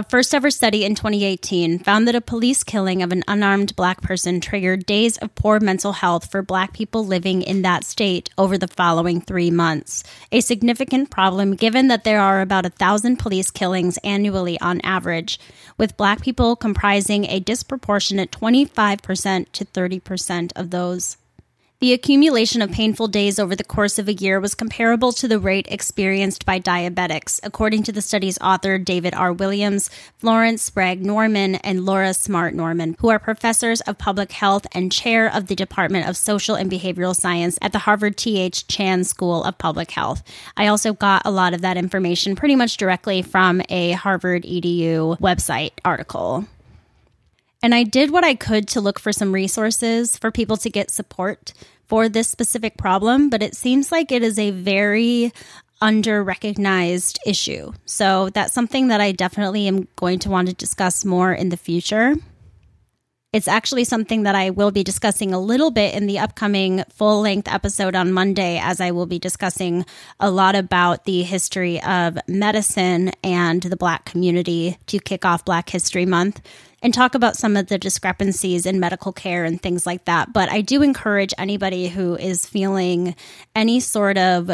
A 0.00 0.02
first 0.02 0.34
ever 0.34 0.50
study 0.50 0.82
in 0.86 0.94
2018 0.94 1.80
found 1.80 2.08
that 2.08 2.14
a 2.14 2.22
police 2.22 2.64
killing 2.64 3.02
of 3.02 3.12
an 3.12 3.22
unarmed 3.28 3.76
black 3.76 4.00
person 4.00 4.40
triggered 4.40 4.86
days 4.86 5.18
of 5.18 5.34
poor 5.34 5.60
mental 5.60 5.92
health 5.92 6.30
for 6.30 6.40
black 6.40 6.72
people 6.72 7.04
living 7.04 7.42
in 7.42 7.60
that 7.60 7.84
state 7.84 8.30
over 8.38 8.56
the 8.56 8.66
following 8.66 9.20
three 9.20 9.50
months. 9.50 10.02
A 10.32 10.40
significant 10.40 11.10
problem 11.10 11.54
given 11.54 11.88
that 11.88 12.04
there 12.04 12.18
are 12.18 12.40
about 12.40 12.64
a 12.64 12.70
thousand 12.70 13.18
police 13.18 13.50
killings 13.50 13.98
annually 13.98 14.58
on 14.62 14.80
average, 14.80 15.38
with 15.76 15.98
black 15.98 16.22
people 16.22 16.56
comprising 16.56 17.26
a 17.26 17.38
disproportionate 17.38 18.30
25% 18.30 19.52
to 19.52 19.64
30% 19.66 20.52
of 20.56 20.70
those. 20.70 21.18
The 21.80 21.94
accumulation 21.94 22.60
of 22.60 22.70
painful 22.70 23.08
days 23.08 23.38
over 23.38 23.56
the 23.56 23.64
course 23.64 23.98
of 23.98 24.06
a 24.06 24.12
year 24.12 24.38
was 24.38 24.54
comparable 24.54 25.12
to 25.12 25.26
the 25.26 25.38
rate 25.38 25.64
experienced 25.70 26.44
by 26.44 26.60
diabetics, 26.60 27.40
according 27.42 27.84
to 27.84 27.92
the 27.92 28.02
study's 28.02 28.38
author 28.42 28.76
David 28.76 29.14
R. 29.14 29.32
Williams, 29.32 29.88
Florence 30.18 30.60
Sprague 30.60 31.02
Norman, 31.02 31.54
and 31.54 31.86
Laura 31.86 32.12
Smart 32.12 32.52
Norman, 32.52 32.96
who 32.98 33.08
are 33.08 33.18
professors 33.18 33.80
of 33.80 33.96
public 33.96 34.30
health 34.32 34.66
and 34.72 34.92
chair 34.92 35.34
of 35.34 35.46
the 35.46 35.56
Department 35.56 36.06
of 36.06 36.18
Social 36.18 36.54
and 36.54 36.70
Behavioral 36.70 37.16
Science 37.16 37.58
at 37.62 37.72
the 37.72 37.78
Harvard 37.78 38.18
T.H. 38.18 38.66
Chan 38.66 39.04
School 39.04 39.42
of 39.42 39.56
Public 39.56 39.90
Health. 39.90 40.22
I 40.58 40.66
also 40.66 40.92
got 40.92 41.22
a 41.24 41.30
lot 41.30 41.54
of 41.54 41.62
that 41.62 41.78
information 41.78 42.36
pretty 42.36 42.56
much 42.56 42.76
directly 42.76 43.22
from 43.22 43.62
a 43.70 43.92
Harvard 43.92 44.42
EDU 44.42 45.18
website 45.18 45.72
article. 45.82 46.46
And 47.62 47.74
I 47.74 47.82
did 47.82 48.10
what 48.10 48.24
I 48.24 48.34
could 48.34 48.68
to 48.68 48.80
look 48.80 48.98
for 48.98 49.12
some 49.12 49.32
resources 49.32 50.16
for 50.16 50.30
people 50.30 50.56
to 50.58 50.70
get 50.70 50.90
support 50.90 51.52
for 51.86 52.08
this 52.08 52.28
specific 52.28 52.76
problem, 52.76 53.28
but 53.28 53.42
it 53.42 53.54
seems 53.54 53.92
like 53.92 54.12
it 54.12 54.22
is 54.22 54.38
a 54.38 54.50
very 54.50 55.32
under 55.82 56.22
recognized 56.22 57.18
issue. 57.26 57.72
So 57.84 58.30
that's 58.30 58.52
something 58.52 58.88
that 58.88 59.00
I 59.00 59.12
definitely 59.12 59.66
am 59.66 59.88
going 59.96 60.18
to 60.20 60.30
want 60.30 60.48
to 60.48 60.54
discuss 60.54 61.04
more 61.04 61.32
in 61.32 61.48
the 61.48 61.56
future. 61.56 62.14
It's 63.32 63.48
actually 63.48 63.84
something 63.84 64.24
that 64.24 64.34
I 64.34 64.50
will 64.50 64.72
be 64.72 64.82
discussing 64.82 65.32
a 65.32 65.38
little 65.38 65.70
bit 65.70 65.94
in 65.94 66.06
the 66.06 66.18
upcoming 66.18 66.82
full 66.90 67.20
length 67.20 67.46
episode 67.46 67.94
on 67.94 68.12
Monday, 68.12 68.58
as 68.58 68.80
I 68.80 68.90
will 68.90 69.06
be 69.06 69.20
discussing 69.20 69.86
a 70.18 70.30
lot 70.30 70.56
about 70.56 71.04
the 71.04 71.22
history 71.22 71.80
of 71.82 72.18
medicine 72.26 73.12
and 73.22 73.62
the 73.62 73.76
Black 73.76 74.04
community 74.04 74.78
to 74.86 74.98
kick 74.98 75.24
off 75.24 75.44
Black 75.44 75.70
History 75.70 76.06
Month 76.06 76.40
and 76.82 76.94
talk 76.94 77.14
about 77.14 77.36
some 77.36 77.56
of 77.56 77.66
the 77.66 77.78
discrepancies 77.78 78.66
in 78.66 78.80
medical 78.80 79.12
care 79.12 79.44
and 79.44 79.60
things 79.60 79.86
like 79.86 80.04
that. 80.06 80.32
But 80.32 80.50
I 80.50 80.60
do 80.60 80.82
encourage 80.82 81.34
anybody 81.38 81.88
who 81.88 82.16
is 82.16 82.46
feeling 82.46 83.14
any 83.54 83.80
sort 83.80 84.16
of 84.16 84.50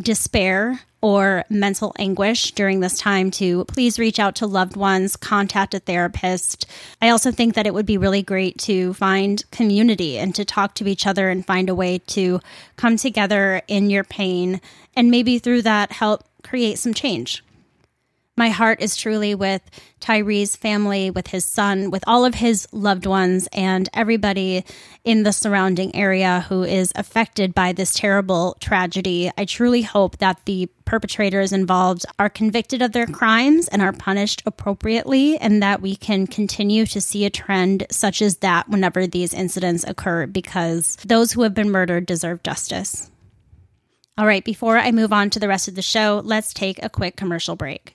despair 0.00 0.80
or 1.00 1.44
mental 1.48 1.94
anguish 1.98 2.52
during 2.52 2.80
this 2.80 2.98
time 2.98 3.30
to 3.30 3.64
please 3.66 3.98
reach 3.98 4.18
out 4.18 4.34
to 4.36 4.46
loved 4.46 4.76
ones, 4.76 5.14
contact 5.14 5.74
a 5.74 5.78
therapist. 5.78 6.66
I 7.00 7.10
also 7.10 7.30
think 7.30 7.54
that 7.54 7.66
it 7.66 7.74
would 7.74 7.86
be 7.86 7.98
really 7.98 8.22
great 8.22 8.58
to 8.60 8.92
find 8.94 9.48
community 9.50 10.18
and 10.18 10.34
to 10.34 10.44
talk 10.44 10.74
to 10.74 10.88
each 10.88 11.06
other 11.06 11.28
and 11.28 11.46
find 11.46 11.68
a 11.68 11.74
way 11.74 11.98
to 12.08 12.40
come 12.76 12.96
together 12.96 13.62
in 13.68 13.90
your 13.90 14.04
pain 14.04 14.60
and 14.96 15.10
maybe 15.10 15.38
through 15.38 15.62
that 15.62 15.92
help 15.92 16.24
create 16.42 16.78
some 16.78 16.94
change. 16.94 17.44
My 18.38 18.50
heart 18.50 18.82
is 18.82 18.96
truly 18.96 19.34
with 19.34 19.62
Tyre's 19.98 20.56
family, 20.56 21.10
with 21.10 21.28
his 21.28 21.46
son, 21.46 21.90
with 21.90 22.04
all 22.06 22.26
of 22.26 22.34
his 22.34 22.68
loved 22.70 23.06
ones, 23.06 23.48
and 23.50 23.88
everybody 23.94 24.62
in 25.04 25.22
the 25.22 25.32
surrounding 25.32 25.96
area 25.96 26.44
who 26.50 26.62
is 26.62 26.92
affected 26.96 27.54
by 27.54 27.72
this 27.72 27.94
terrible 27.94 28.58
tragedy. 28.60 29.30
I 29.38 29.46
truly 29.46 29.80
hope 29.80 30.18
that 30.18 30.44
the 30.44 30.68
perpetrators 30.84 31.50
involved 31.50 32.04
are 32.18 32.28
convicted 32.28 32.82
of 32.82 32.92
their 32.92 33.06
crimes 33.06 33.68
and 33.68 33.80
are 33.80 33.94
punished 33.94 34.42
appropriately, 34.44 35.38
and 35.38 35.62
that 35.62 35.80
we 35.80 35.96
can 35.96 36.26
continue 36.26 36.84
to 36.86 37.00
see 37.00 37.24
a 37.24 37.30
trend 37.30 37.86
such 37.90 38.20
as 38.20 38.38
that 38.38 38.68
whenever 38.68 39.06
these 39.06 39.32
incidents 39.32 39.82
occur, 39.84 40.26
because 40.26 40.96
those 40.96 41.32
who 41.32 41.40
have 41.40 41.54
been 41.54 41.70
murdered 41.70 42.04
deserve 42.04 42.42
justice. 42.42 43.10
All 44.18 44.26
right, 44.26 44.44
before 44.44 44.76
I 44.76 44.92
move 44.92 45.14
on 45.14 45.30
to 45.30 45.40
the 45.40 45.48
rest 45.48 45.68
of 45.68 45.74
the 45.74 45.80
show, 45.80 46.20
let's 46.22 46.52
take 46.52 46.82
a 46.82 46.90
quick 46.90 47.16
commercial 47.16 47.56
break. 47.56 47.94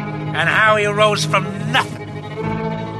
and 0.33 0.49
how 0.49 0.77
he 0.77 0.85
rose 0.85 1.25
from 1.25 1.43
nothing 1.71 2.07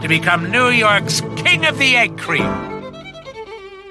to 0.02 0.08
become 0.08 0.52
New 0.52 0.70
York's 0.70 1.22
King 1.38 1.66
of 1.66 1.78
the 1.78 1.96
Egg 1.96 2.18
Cream. 2.18 2.50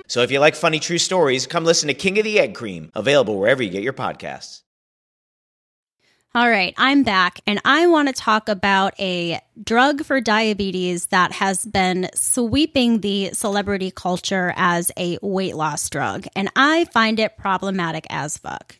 So 0.08 0.22
if 0.22 0.30
you 0.30 0.40
like 0.40 0.56
funny 0.56 0.80
true 0.80 0.98
stories, 0.98 1.46
come 1.46 1.64
listen 1.64 1.86
to 1.86 1.94
King 1.94 2.18
of 2.18 2.24
the 2.24 2.40
Egg 2.40 2.54
Cream, 2.54 2.90
available 2.94 3.38
wherever 3.38 3.62
you 3.62 3.70
get 3.70 3.82
your 3.82 3.92
podcasts. 3.92 4.62
All 6.32 6.48
right, 6.48 6.74
I'm 6.76 7.02
back 7.02 7.40
and 7.44 7.60
I 7.64 7.88
want 7.88 8.06
to 8.06 8.14
talk 8.14 8.48
about 8.48 8.94
a 9.00 9.40
drug 9.60 10.04
for 10.04 10.20
diabetes 10.20 11.06
that 11.06 11.32
has 11.32 11.64
been 11.64 12.08
sweeping 12.14 13.00
the 13.00 13.30
celebrity 13.32 13.90
culture 13.90 14.52
as 14.56 14.92
a 14.96 15.18
weight 15.22 15.56
loss 15.56 15.90
drug, 15.90 16.26
and 16.36 16.48
I 16.54 16.84
find 16.86 17.18
it 17.18 17.36
problematic 17.36 18.06
as 18.10 18.38
fuck. 18.38 18.76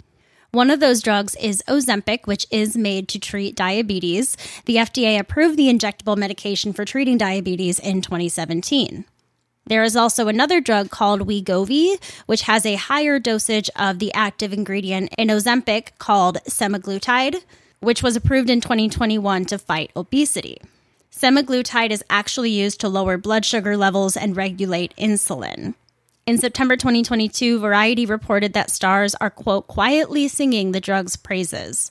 One 0.53 0.71
of 0.71 0.81
those 0.81 1.01
drugs 1.01 1.37
is 1.37 1.63
Ozempic, 1.69 2.27
which 2.27 2.45
is 2.51 2.77
made 2.77 3.07
to 3.09 3.21
treat 3.21 3.55
diabetes. 3.55 4.37
The 4.65 4.77
FDA 4.77 5.17
approved 5.17 5.57
the 5.57 5.73
injectable 5.73 6.17
medication 6.17 6.73
for 6.73 6.85
treating 6.85 7.17
diabetes 7.17 7.79
in 7.79 8.03
2017. 8.03 9.05
There 9.67 9.85
is 9.85 9.95
also 9.95 10.27
another 10.27 10.61
drug 10.61 10.91
called 10.91 11.29
Wegovy, 11.29 12.03
which 12.27 12.43
has 12.43 12.67
a 12.67 12.75
higher 12.75 13.21
dosage 13.21 13.71
of 13.77 14.01
the 14.01 14.13
active 14.13 14.53
ingredient 14.53 15.15
in 15.17 15.29
Ozempic 15.29 15.91
called 15.99 16.39
semaglutide, 16.49 17.45
which 17.79 18.03
was 18.03 18.17
approved 18.17 18.51
in 18.51 18.61
2021 18.61 19.45
to 19.45 19.57
fight 19.57 19.93
obesity. 19.95 20.59
Semaglutide 21.13 21.91
is 21.91 22.03
actually 22.11 22.51
used 22.51 22.81
to 22.81 22.89
lower 22.89 23.17
blood 23.17 23.45
sugar 23.45 23.77
levels 23.77 24.17
and 24.17 24.37
regulate 24.37 24.93
insulin. 24.97 25.75
In 26.31 26.39
September 26.39 26.77
2022, 26.77 27.59
Variety 27.59 28.07
reported 28.07 28.53
that 28.53 28.71
stars 28.71 29.17
are, 29.17 29.31
quote, 29.31 29.67
quietly 29.67 30.29
singing 30.29 30.71
the 30.71 30.81
drug's 30.81 31.17
praises. 31.17 31.91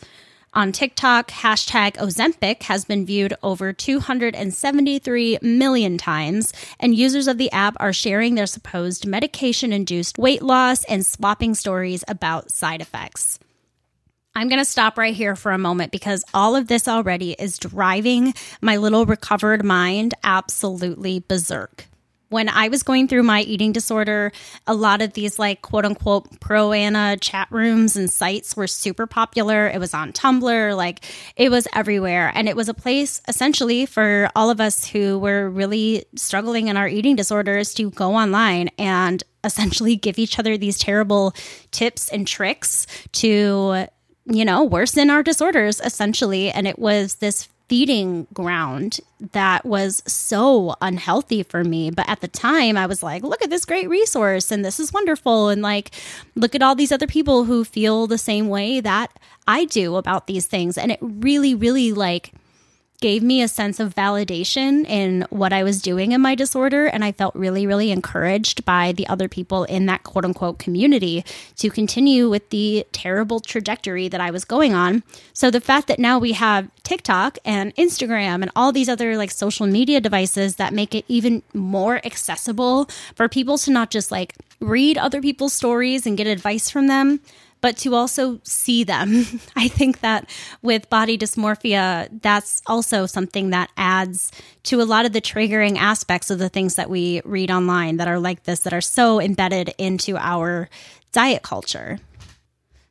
On 0.53 0.71
TikTok, 0.71 1.27
hashtag 1.27 1.97
Ozempic 1.97 2.63
has 2.63 2.85
been 2.85 3.05
viewed 3.05 3.33
over 3.43 3.73
273 3.73 5.39
million 5.41 5.97
times, 5.97 6.53
and 6.79 6.95
users 6.95 7.27
of 7.27 7.37
the 7.37 7.51
app 7.51 7.75
are 7.81 7.91
sharing 7.91 8.35
their 8.35 8.45
supposed 8.45 9.05
medication 9.05 9.73
induced 9.73 10.17
weight 10.17 10.41
loss 10.41 10.85
and 10.85 11.05
swapping 11.05 11.53
stories 11.53 12.05
about 12.07 12.49
side 12.49 12.79
effects. 12.79 13.39
I'm 14.35 14.47
going 14.47 14.61
to 14.61 14.63
stop 14.63 14.97
right 14.97 15.13
here 15.13 15.35
for 15.35 15.51
a 15.51 15.57
moment 15.57 15.91
because 15.91 16.23
all 16.33 16.55
of 16.55 16.69
this 16.69 16.87
already 16.87 17.33
is 17.33 17.57
driving 17.57 18.33
my 18.61 18.77
little 18.77 19.05
recovered 19.05 19.65
mind 19.65 20.13
absolutely 20.23 21.19
berserk 21.19 21.88
when 22.29 22.47
I 22.47 22.69
was 22.69 22.83
going 22.83 23.07
through 23.07 23.23
my 23.23 23.41
eating 23.41 23.71
disorder, 23.71 24.31
a 24.67 24.73
lot 24.73 25.01
of 25.01 25.13
these 25.13 25.37
like 25.37 25.61
quote 25.61 25.85
unquote 25.85 26.39
pro 26.39 26.71
ana 26.71 27.17
chat 27.17 27.47
rooms 27.51 27.97
and 27.97 28.09
sites 28.09 28.55
were 28.55 28.67
super 28.67 29.07
popular. 29.07 29.67
It 29.67 29.79
was 29.79 29.93
on 29.93 30.13
Tumblr, 30.13 30.77
like 30.77 31.03
it 31.35 31.49
was 31.49 31.67
everywhere. 31.73 32.31
And 32.33 32.47
it 32.47 32.55
was 32.55 32.69
a 32.69 32.73
place 32.73 33.21
essentially 33.27 33.85
for 33.85 34.29
all 34.35 34.49
of 34.49 34.61
us 34.61 34.85
who 34.85 35.19
were 35.19 35.49
really 35.49 36.05
struggling 36.15 36.67
in 36.67 36.77
our 36.77 36.87
eating 36.87 37.15
disorders 37.15 37.73
to 37.75 37.89
go 37.91 38.15
online 38.15 38.69
and 38.77 39.23
essentially 39.43 39.95
give 39.95 40.19
each 40.19 40.37
other 40.37 40.57
these 40.57 40.77
terrible 40.77 41.33
tips 41.71 42.09
and 42.09 42.27
tricks 42.27 42.85
to, 43.13 43.87
you 44.25 44.45
know, 44.45 44.63
worsen 44.63 45.09
our 45.09 45.23
disorders 45.23 45.81
essentially. 45.83 46.51
And 46.51 46.67
it 46.67 46.77
was 46.77 47.15
this 47.15 47.47
feeding 47.69 48.27
ground 48.33 48.99
that 49.31 49.63
was 49.63 50.01
so 50.07 50.75
unhealthy 50.81 51.43
for 51.43 51.63
me. 51.63 51.91
But 51.91 52.09
at 52.09 52.21
the 52.21 52.27
time, 52.27 52.75
I 52.75 52.87
was 52.87 53.03
like, 53.03 53.23
look 53.23 53.43
at 53.43 53.51
this 53.51 53.63
great 53.63 53.87
resource 53.87 54.51
and 54.51 54.65
this 54.65 54.79
is 54.79 54.91
wonderful. 54.91 55.49
And 55.49 55.61
like, 55.61 55.91
look 56.35 56.55
at 56.55 56.63
all 56.63 56.75
these 56.75 56.91
other 56.91 57.07
people 57.07 57.43
who 57.43 57.63
feel 57.63 58.07
the 58.07 58.17
same 58.17 58.49
way 58.49 58.81
that 58.81 59.11
I 59.47 59.65
do 59.65 59.95
about 59.95 60.25
these 60.27 60.47
things. 60.47 60.77
And 60.77 60.91
it 60.91 60.99
really, 61.01 61.53
really 61.53 61.93
like, 61.93 62.33
gave 63.01 63.23
me 63.23 63.41
a 63.41 63.47
sense 63.47 63.79
of 63.79 63.95
validation 63.95 64.85
in 64.85 65.25
what 65.29 65.53
I 65.53 65.63
was 65.63 65.81
doing 65.81 66.11
in 66.11 66.21
my 66.21 66.35
disorder. 66.35 66.85
And 66.85 67.03
I 67.03 67.11
felt 67.11 67.33
really, 67.35 67.65
really 67.65 67.91
encouraged 67.91 68.65
by 68.65 68.91
the 68.91 69.07
other 69.07 69.29
people 69.29 69.63
in 69.65 69.85
that 69.85 70.03
quote 70.03 70.25
unquote 70.25 70.59
community 70.59 71.23
to 71.57 71.69
continue 71.69 72.29
with 72.29 72.49
the 72.49 72.85
terrible 72.91 73.39
trajectory 73.39 74.07
that 74.09 74.19
I 74.19 74.31
was 74.31 74.43
going 74.43 74.73
on. 74.73 75.03
So 75.33 75.49
the 75.49 75.61
fact 75.61 75.87
that 75.87 75.99
now 75.99 76.19
we 76.19 76.33
have 76.33 76.69
TikTok 76.83 77.37
and 77.45 77.73
Instagram 77.75 78.41
and 78.41 78.51
all 78.55 78.71
these 78.71 78.89
other 78.89 79.15
like 79.15 79.31
social 79.31 79.67
media 79.67 80.01
devices 80.01 80.57
that 80.57 80.73
make 80.73 80.93
it 80.93 81.05
even 81.07 81.43
more 81.53 82.05
accessible 82.05 82.89
for 83.15 83.29
people 83.29 83.57
to 83.59 83.71
not 83.71 83.91
just 83.91 84.11
like 84.11 84.35
read 84.59 84.97
other 84.97 85.21
people's 85.21 85.53
stories 85.53 86.05
and 86.05 86.17
get 86.17 86.27
advice 86.27 86.69
from 86.69 86.87
them 86.87 87.21
but 87.61 87.77
to 87.77 87.95
also 87.95 88.39
see 88.43 88.83
them. 88.83 89.25
I 89.55 89.67
think 89.67 90.01
that 90.01 90.29
with 90.61 90.89
body 90.89 91.17
dysmorphia, 91.17 92.09
that's 92.21 92.61
also 92.67 93.05
something 93.05 93.49
that 93.49 93.71
adds 93.77 94.31
to 94.63 94.81
a 94.81 94.83
lot 94.83 95.05
of 95.05 95.13
the 95.13 95.21
triggering 95.21 95.77
aspects 95.77 96.29
of 96.29 96.39
the 96.39 96.49
things 96.49 96.75
that 96.75 96.89
we 96.89 97.21
read 97.25 97.51
online 97.51 97.97
that 97.97 98.07
are 98.07 98.19
like 98.19 98.43
this, 98.43 98.61
that 98.61 98.73
are 98.73 98.81
so 98.81 99.19
embedded 99.19 99.73
into 99.77 100.17
our 100.17 100.69
diet 101.11 101.43
culture. 101.43 101.99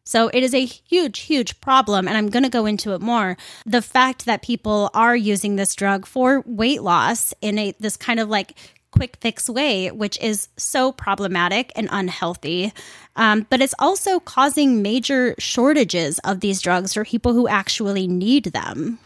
So 0.09 0.31
it 0.33 0.43
is 0.43 0.55
a 0.55 0.65
huge, 0.65 1.21
huge 1.21 1.61
problem. 1.61 2.09
And 2.09 2.17
I'm 2.17 2.31
going 2.31 2.43
to 2.43 2.49
go 2.49 2.65
into 2.65 2.95
it 2.95 3.03
more. 3.03 3.37
The 3.67 3.83
fact 3.83 4.25
that 4.25 4.41
people 4.41 4.89
are 4.95 5.15
using 5.15 5.57
this 5.57 5.75
drug 5.75 6.07
for 6.07 6.43
weight 6.47 6.83
loss 6.83 7.35
in 7.43 7.59
a, 7.59 7.75
this 7.79 7.99
kind 7.99 8.19
of 8.19 8.31
like 8.31 8.55
quick 8.99 9.17
fix 9.21 9.49
way, 9.49 9.91
which 9.91 10.21
is 10.21 10.49
so 10.57 10.93
problematic 10.93 11.73
and 11.77 11.89
unhealthy. 11.91 12.73
Um, 13.15 13.47
but 13.49 13.61
it's 13.61 13.75
also 13.79 14.19
causing 14.19 14.83
major 14.83 15.35
shortages 15.39 16.19
of 16.21 16.41
these 16.41 16.61
drugs 16.61 16.95
for 16.95 17.05
people 17.05 17.33
who 17.33 17.47
actually 17.47 18.09
need 18.09 18.47
them. 18.47 18.99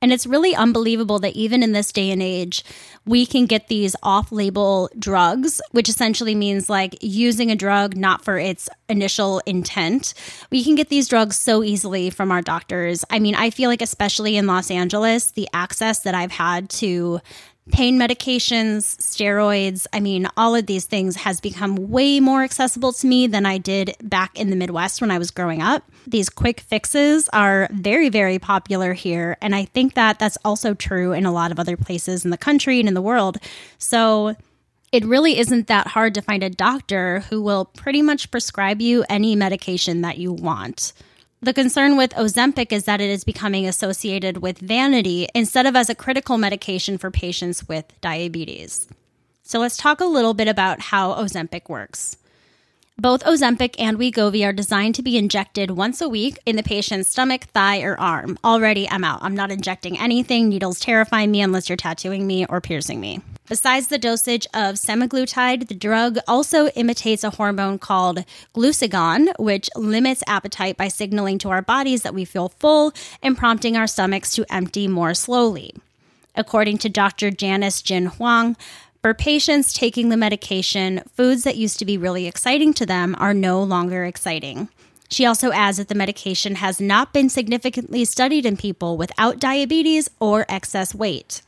And 0.00 0.12
it's 0.12 0.26
really 0.26 0.54
unbelievable 0.54 1.18
that 1.20 1.34
even 1.34 1.62
in 1.62 1.72
this 1.72 1.90
day 1.90 2.10
and 2.10 2.22
age, 2.22 2.64
we 3.04 3.26
can 3.26 3.46
get 3.46 3.66
these 3.66 3.96
off 4.02 4.30
label 4.30 4.88
drugs, 4.96 5.60
which 5.72 5.88
essentially 5.88 6.36
means 6.36 6.68
like 6.68 6.96
using 7.00 7.50
a 7.50 7.56
drug 7.56 7.96
not 7.96 8.24
for 8.24 8.38
its 8.38 8.68
initial 8.88 9.40
intent. 9.46 10.14
We 10.50 10.62
can 10.62 10.76
get 10.76 10.88
these 10.88 11.08
drugs 11.08 11.36
so 11.36 11.64
easily 11.64 12.10
from 12.10 12.30
our 12.30 12.42
doctors. 12.42 13.04
I 13.10 13.18
mean, 13.18 13.34
I 13.34 13.50
feel 13.50 13.68
like, 13.68 13.82
especially 13.82 14.36
in 14.36 14.46
Los 14.46 14.70
Angeles, 14.70 15.32
the 15.32 15.48
access 15.52 16.00
that 16.00 16.14
I've 16.14 16.32
had 16.32 16.70
to 16.70 17.20
pain 17.70 17.98
medications, 17.98 18.96
steroids, 18.98 19.86
I 19.92 20.00
mean, 20.00 20.28
all 20.36 20.54
of 20.54 20.66
these 20.66 20.86
things 20.86 21.16
has 21.16 21.40
become 21.40 21.90
way 21.90 22.20
more 22.20 22.42
accessible 22.42 22.92
to 22.92 23.06
me 23.06 23.26
than 23.26 23.46
I 23.46 23.58
did 23.58 23.94
back 24.02 24.38
in 24.38 24.50
the 24.50 24.56
Midwest 24.56 25.00
when 25.00 25.10
I 25.10 25.18
was 25.18 25.30
growing 25.30 25.62
up. 25.62 25.84
These 26.06 26.28
quick 26.28 26.60
fixes 26.60 27.28
are 27.32 27.68
very, 27.72 28.08
very 28.08 28.38
popular 28.38 28.92
here. 28.92 29.36
And 29.40 29.54
I 29.54 29.64
think 29.66 29.94
that 29.94 30.18
that's 30.18 30.38
also 30.44 30.74
true 30.74 31.12
in 31.12 31.26
a 31.26 31.32
lot 31.32 31.52
of 31.52 31.60
other 31.60 31.76
places 31.76 32.24
in 32.24 32.30
the 32.30 32.38
country 32.38 32.80
and 32.80 32.88
in 32.88 32.94
the 32.94 33.02
world. 33.02 33.38
So 33.78 34.34
it 34.90 35.04
really 35.04 35.38
isn't 35.38 35.66
that 35.66 35.88
hard 35.88 36.14
to 36.14 36.22
find 36.22 36.42
a 36.42 36.50
doctor 36.50 37.20
who 37.28 37.42
will 37.42 37.66
pretty 37.66 38.02
much 38.02 38.30
prescribe 38.30 38.80
you 38.80 39.04
any 39.08 39.36
medication 39.36 40.00
that 40.00 40.18
you 40.18 40.32
want. 40.32 40.92
The 41.40 41.52
concern 41.54 41.96
with 41.96 42.10
Ozempic 42.14 42.72
is 42.72 42.84
that 42.84 43.00
it 43.00 43.10
is 43.10 43.22
becoming 43.22 43.64
associated 43.68 44.38
with 44.38 44.58
vanity 44.58 45.28
instead 45.36 45.66
of 45.66 45.76
as 45.76 45.88
a 45.88 45.94
critical 45.94 46.36
medication 46.36 46.98
for 46.98 47.12
patients 47.12 47.68
with 47.68 47.84
diabetes. 48.00 48.88
So 49.44 49.60
let's 49.60 49.76
talk 49.76 50.00
a 50.00 50.04
little 50.04 50.34
bit 50.34 50.48
about 50.48 50.80
how 50.80 51.14
Ozempic 51.14 51.68
works. 51.68 52.16
Both 53.00 53.22
Ozempic 53.22 53.76
and 53.78 53.96
Wegovy 53.96 54.44
are 54.44 54.52
designed 54.52 54.96
to 54.96 55.04
be 55.04 55.16
injected 55.16 55.70
once 55.70 56.00
a 56.00 56.08
week 56.08 56.36
in 56.44 56.56
the 56.56 56.64
patient's 56.64 57.08
stomach, 57.08 57.44
thigh, 57.44 57.80
or 57.82 57.98
arm. 58.00 58.36
Already, 58.42 58.90
I'm 58.90 59.04
out. 59.04 59.20
I'm 59.22 59.36
not 59.36 59.52
injecting 59.52 59.96
anything. 59.96 60.48
Needles 60.48 60.80
terrify 60.80 61.24
me 61.28 61.40
unless 61.40 61.68
you're 61.68 61.76
tattooing 61.76 62.26
me 62.26 62.44
or 62.46 62.60
piercing 62.60 62.98
me. 63.00 63.20
Besides 63.48 63.86
the 63.86 63.98
dosage 63.98 64.46
of 64.46 64.74
semaglutide, 64.74 65.68
the 65.68 65.76
drug 65.76 66.18
also 66.26 66.70
imitates 66.70 67.22
a 67.22 67.30
hormone 67.30 67.78
called 67.78 68.24
glucagon, 68.52 69.32
which 69.38 69.70
limits 69.76 70.24
appetite 70.26 70.76
by 70.76 70.88
signaling 70.88 71.38
to 71.38 71.50
our 71.50 71.62
bodies 71.62 72.02
that 72.02 72.14
we 72.14 72.24
feel 72.24 72.48
full 72.48 72.92
and 73.22 73.38
prompting 73.38 73.76
our 73.76 73.86
stomachs 73.86 74.34
to 74.34 74.52
empty 74.52 74.88
more 74.88 75.14
slowly. 75.14 75.72
According 76.34 76.78
to 76.78 76.88
Dr. 76.88 77.30
Janice 77.30 77.80
Jin 77.80 78.06
Hwang, 78.06 78.56
for 79.00 79.14
patients 79.14 79.72
taking 79.72 80.08
the 80.08 80.16
medication, 80.16 81.02
foods 81.14 81.44
that 81.44 81.56
used 81.56 81.78
to 81.78 81.84
be 81.84 81.96
really 81.96 82.26
exciting 82.26 82.74
to 82.74 82.86
them 82.86 83.14
are 83.18 83.34
no 83.34 83.62
longer 83.62 84.04
exciting. 84.04 84.68
She 85.08 85.24
also 85.24 85.52
adds 85.52 85.78
that 85.78 85.88
the 85.88 85.94
medication 85.94 86.56
has 86.56 86.80
not 86.80 87.12
been 87.12 87.28
significantly 87.28 88.04
studied 88.04 88.44
in 88.44 88.56
people 88.56 88.96
without 88.96 89.38
diabetes 89.38 90.10
or 90.20 90.44
excess 90.48 90.94
weight. 90.94 91.42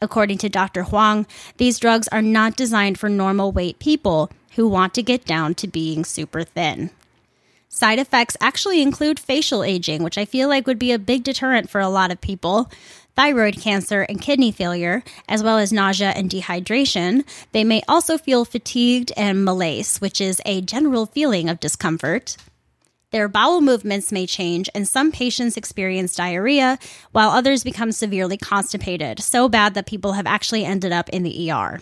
According 0.00 0.38
to 0.38 0.48
Dr. 0.48 0.84
Hwang, 0.84 1.26
these 1.56 1.78
drugs 1.78 2.08
are 2.08 2.22
not 2.22 2.56
designed 2.56 2.98
for 2.98 3.08
normal 3.08 3.50
weight 3.50 3.78
people 3.80 4.30
who 4.54 4.68
want 4.68 4.94
to 4.94 5.02
get 5.02 5.24
down 5.24 5.54
to 5.56 5.66
being 5.66 6.04
super 6.04 6.44
thin. 6.44 6.90
Side 7.68 7.98
effects 7.98 8.36
actually 8.40 8.80
include 8.80 9.20
facial 9.20 9.62
aging, 9.62 10.02
which 10.02 10.16
I 10.16 10.24
feel 10.24 10.48
like 10.48 10.66
would 10.66 10.78
be 10.78 10.92
a 10.92 10.98
big 10.98 11.22
deterrent 11.22 11.68
for 11.68 11.80
a 11.80 11.88
lot 11.88 12.10
of 12.10 12.20
people, 12.20 12.70
thyroid 13.18 13.60
cancer 13.60 14.02
and 14.02 14.20
kidney 14.20 14.52
failure, 14.52 15.02
as 15.28 15.42
well 15.42 15.58
as 15.58 15.72
nausea 15.72 16.10
and 16.10 16.30
dehydration. 16.30 17.24
They 17.50 17.64
may 17.64 17.82
also 17.88 18.16
feel 18.16 18.44
fatigued 18.44 19.10
and 19.16 19.44
malaise, 19.44 19.98
which 19.98 20.20
is 20.20 20.40
a 20.46 20.60
general 20.60 21.04
feeling 21.06 21.48
of 21.48 21.58
discomfort. 21.58 22.36
Their 23.10 23.26
bowel 23.26 23.60
movements 23.60 24.12
may 24.12 24.24
change, 24.24 24.70
and 24.72 24.86
some 24.86 25.10
patients 25.10 25.56
experience 25.56 26.14
diarrhea, 26.14 26.78
while 27.10 27.30
others 27.30 27.64
become 27.64 27.90
severely 27.90 28.36
constipated, 28.36 29.18
so 29.18 29.48
bad 29.48 29.74
that 29.74 29.86
people 29.86 30.12
have 30.12 30.26
actually 30.26 30.64
ended 30.64 30.92
up 30.92 31.08
in 31.08 31.24
the 31.24 31.50
ER. 31.50 31.80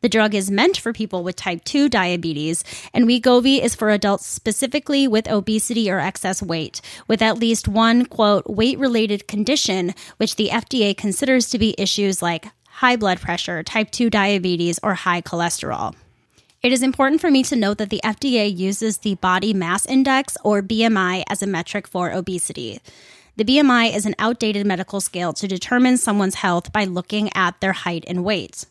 The 0.00 0.08
drug 0.08 0.32
is 0.32 0.48
meant 0.48 0.76
for 0.76 0.92
people 0.92 1.24
with 1.24 1.34
type 1.34 1.64
2 1.64 1.88
diabetes, 1.88 2.62
and 2.94 3.06
Wegovy 3.06 3.60
is 3.60 3.74
for 3.74 3.90
adults 3.90 4.28
specifically 4.28 5.08
with 5.08 5.28
obesity 5.28 5.90
or 5.90 5.98
excess 5.98 6.40
weight, 6.40 6.80
with 7.08 7.20
at 7.20 7.38
least 7.38 7.66
one, 7.66 8.04
quote, 8.06 8.46
weight 8.48 8.78
related 8.78 9.26
condition, 9.26 9.92
which 10.18 10.36
the 10.36 10.50
FDA 10.50 10.96
considers 10.96 11.50
to 11.50 11.58
be 11.58 11.74
issues 11.76 12.22
like 12.22 12.46
high 12.68 12.94
blood 12.94 13.20
pressure, 13.20 13.64
type 13.64 13.90
2 13.90 14.08
diabetes, 14.08 14.78
or 14.84 14.94
high 14.94 15.20
cholesterol. 15.20 15.96
It 16.62 16.70
is 16.70 16.84
important 16.84 17.20
for 17.20 17.32
me 17.32 17.42
to 17.42 17.56
note 17.56 17.78
that 17.78 17.90
the 17.90 18.00
FDA 18.04 18.56
uses 18.56 18.98
the 18.98 19.16
Body 19.16 19.52
Mass 19.52 19.84
Index, 19.84 20.36
or 20.44 20.62
BMI, 20.62 21.24
as 21.28 21.42
a 21.42 21.46
metric 21.48 21.88
for 21.88 22.12
obesity. 22.12 22.80
The 23.34 23.44
BMI 23.44 23.92
is 23.96 24.06
an 24.06 24.14
outdated 24.20 24.64
medical 24.64 25.00
scale 25.00 25.32
to 25.32 25.48
determine 25.48 25.96
someone's 25.96 26.36
health 26.36 26.72
by 26.72 26.84
looking 26.84 27.30
at 27.34 27.60
their 27.60 27.72
height 27.72 28.04
and 28.06 28.22
weight. 28.24 28.64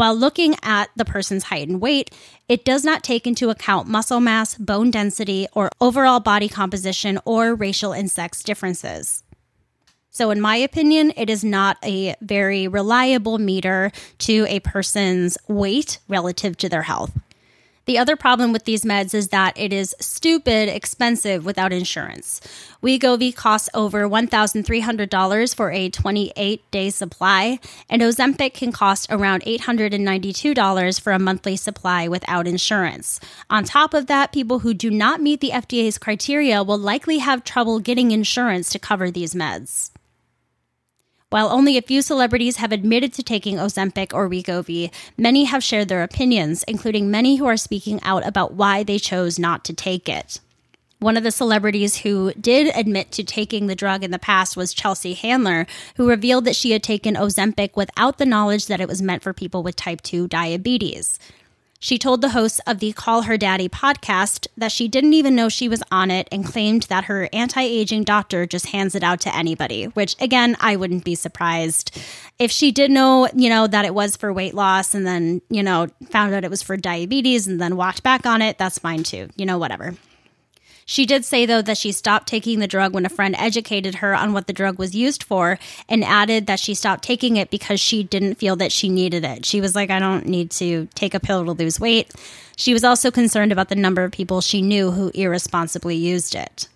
While 0.00 0.16
looking 0.16 0.56
at 0.62 0.88
the 0.96 1.04
person's 1.04 1.44
height 1.44 1.68
and 1.68 1.78
weight, 1.78 2.10
it 2.48 2.64
does 2.64 2.84
not 2.84 3.02
take 3.02 3.26
into 3.26 3.50
account 3.50 3.86
muscle 3.86 4.18
mass, 4.18 4.54
bone 4.54 4.90
density, 4.90 5.46
or 5.52 5.68
overall 5.78 6.20
body 6.20 6.48
composition 6.48 7.18
or 7.26 7.54
racial 7.54 7.92
and 7.92 8.10
sex 8.10 8.42
differences. 8.42 9.22
So, 10.10 10.30
in 10.30 10.40
my 10.40 10.56
opinion, 10.56 11.12
it 11.18 11.28
is 11.28 11.44
not 11.44 11.76
a 11.84 12.14
very 12.22 12.66
reliable 12.66 13.36
meter 13.36 13.92
to 14.20 14.46
a 14.48 14.60
person's 14.60 15.36
weight 15.48 15.98
relative 16.08 16.56
to 16.56 16.70
their 16.70 16.80
health. 16.80 17.12
The 17.86 17.98
other 17.98 18.14
problem 18.14 18.52
with 18.52 18.64
these 18.64 18.84
meds 18.84 19.14
is 19.14 19.28
that 19.28 19.58
it 19.58 19.72
is 19.72 19.96
stupid 20.00 20.68
expensive 20.68 21.44
without 21.44 21.72
insurance. 21.72 22.40
Wegovy 22.82 23.34
costs 23.34 23.68
over 23.74 24.08
$1,300 24.08 25.54
for 25.54 25.70
a 25.72 25.88
28 25.88 26.70
day 26.70 26.90
supply, 26.90 27.58
and 27.88 28.02
Ozempic 28.02 28.54
can 28.54 28.70
cost 28.70 29.06
around 29.10 29.42
$892 29.44 31.00
for 31.00 31.12
a 31.12 31.18
monthly 31.18 31.56
supply 31.56 32.06
without 32.06 32.46
insurance. 32.46 33.18
On 33.48 33.64
top 33.64 33.94
of 33.94 34.06
that, 34.06 34.32
people 34.32 34.60
who 34.60 34.74
do 34.74 34.90
not 34.90 35.20
meet 35.20 35.40
the 35.40 35.50
FDA's 35.50 35.98
criteria 35.98 36.62
will 36.62 36.78
likely 36.78 37.18
have 37.18 37.44
trouble 37.44 37.80
getting 37.80 38.10
insurance 38.10 38.70
to 38.70 38.78
cover 38.78 39.10
these 39.10 39.34
meds. 39.34 39.90
While 41.30 41.50
only 41.50 41.78
a 41.78 41.82
few 41.82 42.02
celebrities 42.02 42.56
have 42.56 42.72
admitted 42.72 43.12
to 43.12 43.22
taking 43.22 43.56
Ozempic 43.56 44.12
or 44.12 44.28
Wegovy, 44.28 44.90
many 45.16 45.44
have 45.44 45.62
shared 45.62 45.88
their 45.88 46.02
opinions, 46.02 46.64
including 46.64 47.08
many 47.08 47.36
who 47.36 47.46
are 47.46 47.56
speaking 47.56 48.02
out 48.02 48.26
about 48.26 48.54
why 48.54 48.82
they 48.82 48.98
chose 48.98 49.38
not 49.38 49.64
to 49.66 49.72
take 49.72 50.08
it. 50.08 50.40
One 50.98 51.16
of 51.16 51.22
the 51.22 51.30
celebrities 51.30 51.98
who 51.98 52.32
did 52.34 52.74
admit 52.74 53.12
to 53.12 53.22
taking 53.22 53.68
the 53.68 53.76
drug 53.76 54.02
in 54.02 54.10
the 54.10 54.18
past 54.18 54.56
was 54.56 54.74
Chelsea 54.74 55.14
Handler, 55.14 55.68
who 55.96 56.08
revealed 56.08 56.46
that 56.46 56.56
she 56.56 56.72
had 56.72 56.82
taken 56.82 57.14
Ozempic 57.14 57.76
without 57.76 58.18
the 58.18 58.26
knowledge 58.26 58.66
that 58.66 58.80
it 58.80 58.88
was 58.88 59.00
meant 59.00 59.22
for 59.22 59.32
people 59.32 59.62
with 59.62 59.76
type 59.76 60.02
2 60.02 60.26
diabetes. 60.26 61.20
She 61.82 61.98
told 61.98 62.20
the 62.20 62.28
hosts 62.28 62.60
of 62.66 62.78
the 62.78 62.92
Call 62.92 63.22
Her 63.22 63.38
Daddy 63.38 63.66
podcast 63.66 64.46
that 64.54 64.70
she 64.70 64.86
didn't 64.86 65.14
even 65.14 65.34
know 65.34 65.48
she 65.48 65.66
was 65.66 65.82
on 65.90 66.10
it 66.10 66.28
and 66.30 66.44
claimed 66.44 66.82
that 66.84 67.04
her 67.04 67.30
anti 67.32 67.62
aging 67.62 68.04
doctor 68.04 68.44
just 68.44 68.66
hands 68.66 68.94
it 68.94 69.02
out 69.02 69.18
to 69.20 69.34
anybody, 69.34 69.84
which 69.86 70.14
again, 70.20 70.58
I 70.60 70.76
wouldn't 70.76 71.04
be 71.04 71.14
surprised. 71.14 71.98
If 72.38 72.50
she 72.50 72.70
did 72.70 72.90
know, 72.90 73.28
you 73.34 73.48
know, 73.48 73.66
that 73.66 73.86
it 73.86 73.94
was 73.94 74.14
for 74.14 74.30
weight 74.30 74.52
loss 74.52 74.94
and 74.94 75.06
then, 75.06 75.40
you 75.48 75.62
know, 75.62 75.88
found 76.10 76.34
out 76.34 76.44
it 76.44 76.50
was 76.50 76.62
for 76.62 76.76
diabetes 76.76 77.46
and 77.46 77.58
then 77.58 77.76
walked 77.76 78.02
back 78.02 78.26
on 78.26 78.42
it, 78.42 78.58
that's 78.58 78.78
fine 78.78 79.02
too. 79.02 79.30
You 79.36 79.46
know, 79.46 79.56
whatever. 79.56 79.94
She 80.90 81.06
did 81.06 81.24
say, 81.24 81.46
though, 81.46 81.62
that 81.62 81.78
she 81.78 81.92
stopped 81.92 82.26
taking 82.26 82.58
the 82.58 82.66
drug 82.66 82.92
when 82.92 83.06
a 83.06 83.08
friend 83.08 83.36
educated 83.38 83.94
her 83.94 84.12
on 84.12 84.32
what 84.32 84.48
the 84.48 84.52
drug 84.52 84.76
was 84.76 84.92
used 84.92 85.22
for 85.22 85.56
and 85.88 86.02
added 86.02 86.48
that 86.48 86.58
she 86.58 86.74
stopped 86.74 87.04
taking 87.04 87.36
it 87.36 87.48
because 87.48 87.78
she 87.78 88.02
didn't 88.02 88.40
feel 88.40 88.56
that 88.56 88.72
she 88.72 88.88
needed 88.88 89.24
it. 89.24 89.46
She 89.46 89.60
was 89.60 89.76
like, 89.76 89.88
I 89.88 90.00
don't 90.00 90.26
need 90.26 90.50
to 90.50 90.88
take 90.96 91.14
a 91.14 91.20
pill 91.20 91.44
to 91.44 91.52
lose 91.52 91.78
weight. 91.78 92.12
She 92.56 92.72
was 92.72 92.82
also 92.82 93.12
concerned 93.12 93.52
about 93.52 93.68
the 93.68 93.76
number 93.76 94.02
of 94.02 94.10
people 94.10 94.40
she 94.40 94.62
knew 94.62 94.90
who 94.90 95.12
irresponsibly 95.14 95.94
used 95.94 96.34
it. 96.34 96.66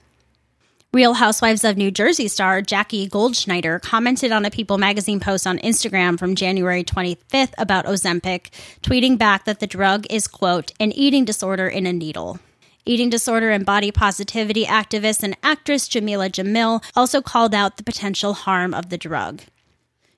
Real 0.93 1.15
Housewives 1.15 1.65
of 1.65 1.77
New 1.77 1.91
Jersey 1.91 2.29
star 2.29 2.63
Jackie 2.63 3.09
Goldschneider 3.09 3.83
commented 3.83 4.31
on 4.31 4.45
a 4.45 4.51
People 4.51 4.79
magazine 4.79 5.19
post 5.19 5.45
on 5.45 5.59
Instagram 5.59 6.21
from 6.21 6.37
January 6.37 6.85
25th 6.85 7.55
about 7.59 7.87
Ozempic, 7.87 8.51
tweeting 8.81 9.19
back 9.19 9.45
that 9.47 9.59
the 9.59 9.67
drug 9.67 10.07
is, 10.09 10.29
quote, 10.29 10.71
an 10.79 10.93
eating 10.93 11.25
disorder 11.25 11.67
in 11.67 11.85
a 11.85 11.93
needle. 11.93 12.39
Eating 12.87 13.09
disorder 13.09 13.51
and 13.51 13.65
body 13.65 13.91
positivity 13.91 14.67
activist 14.67 15.23
and 15.23 15.37
actress 15.43 15.89
Jameela 15.89 16.29
Jamil 16.31 16.85
also 16.95 17.23
called 17.23 17.55
out 17.55 17.79
the 17.79 17.83
potential 17.83 18.35
harm 18.35 18.75
of 18.75 18.91
the 18.91 18.99
drug. 18.99 19.41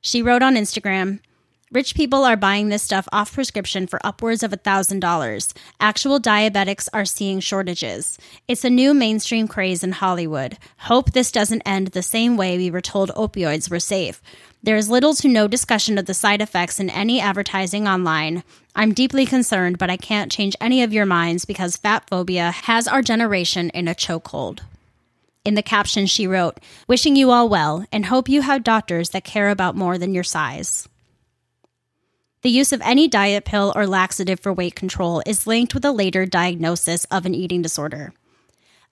She 0.01 0.21
wrote 0.21 0.43
on 0.43 0.57
Instagram, 0.57 1.21
Rich 1.73 1.95
people 1.95 2.25
are 2.25 2.37
buying 2.37 2.69
this 2.69 2.83
stuff 2.83 3.09
off 3.13 3.35
prescription 3.35 3.89
for 3.89 4.05
upwards 4.05 4.45
of 4.45 4.53
$1,000. 4.53 5.53
Actual 5.81 6.21
diabetics 6.21 6.89
are 6.93 7.05
seeing 7.05 7.41
shortages. 7.41 8.19
It's 8.47 8.65
a 8.65 8.71
new 8.71 8.95
mainstream 8.95 9.49
craze 9.49 9.83
in 9.83 9.91
Hollywood. 9.91 10.59
Hope 10.79 11.11
this 11.11 11.33
doesn't 11.33 11.63
end 11.67 11.89
the 11.89 12.03
same 12.03 12.37
way 12.37 12.57
we 12.57 12.71
were 12.71 12.81
told 12.81 13.11
opioids 13.11 13.69
were 13.69 13.81
safe. 13.81 14.23
There 14.63 14.77
is 14.77 14.91
little 14.91 15.15
to 15.15 15.29
no 15.29 15.47
discussion 15.47 15.99
of 15.99 16.07
the 16.07 16.15
side 16.15 16.41
effects 16.41 16.81
in 16.81 16.91
any 16.91 17.21
advertising 17.21 17.87
online. 17.87 18.43
I'm 18.75 18.93
deeply 18.93 19.25
concerned, 19.25 19.79
but 19.79 19.91
I 19.91 19.97
can't 19.97 20.33
change 20.33 20.57
any 20.61 20.83
of 20.83 20.93
your 20.93 21.07
minds 21.07 21.45
because 21.45 21.77
fat 21.77 22.09
phobia 22.09 22.51
has 22.51 22.89
our 22.89 23.03
generation 23.03 23.71
in 23.71 23.87
a 23.87 23.95
chokehold. 23.95 24.61
In 25.45 25.55
the 25.55 25.63
caption, 25.63 26.07
she 26.07 26.27
wrote, 26.27 26.59
Wishing 26.89 27.15
you 27.15 27.31
all 27.31 27.49
well 27.49 27.87
and 27.93 28.07
hope 28.07 28.29
you 28.29 28.43
have 28.43 28.65
doctors 28.65 29.11
that 29.11 29.23
care 29.23 29.51
about 29.51 29.77
more 29.77 29.99
than 29.99 30.13
your 30.13 30.25
size. 30.25 30.89
The 32.43 32.51
use 32.51 32.73
of 32.73 32.83
any 32.83 33.07
diet 33.07 33.45
pill 33.45 33.73
or 33.77 33.87
laxative 33.87 34.41
for 34.41 34.53
weight 34.53 34.75
control 34.75 35.23
is 35.25 35.47
linked 35.47 35.75
with 35.75 35.85
a 35.85 35.93
later 35.93 36.27
diagnosis 36.27 37.05
of 37.07 37.27
an 37.27 37.35
eating 37.35 37.63
disorder. 37.63 38.13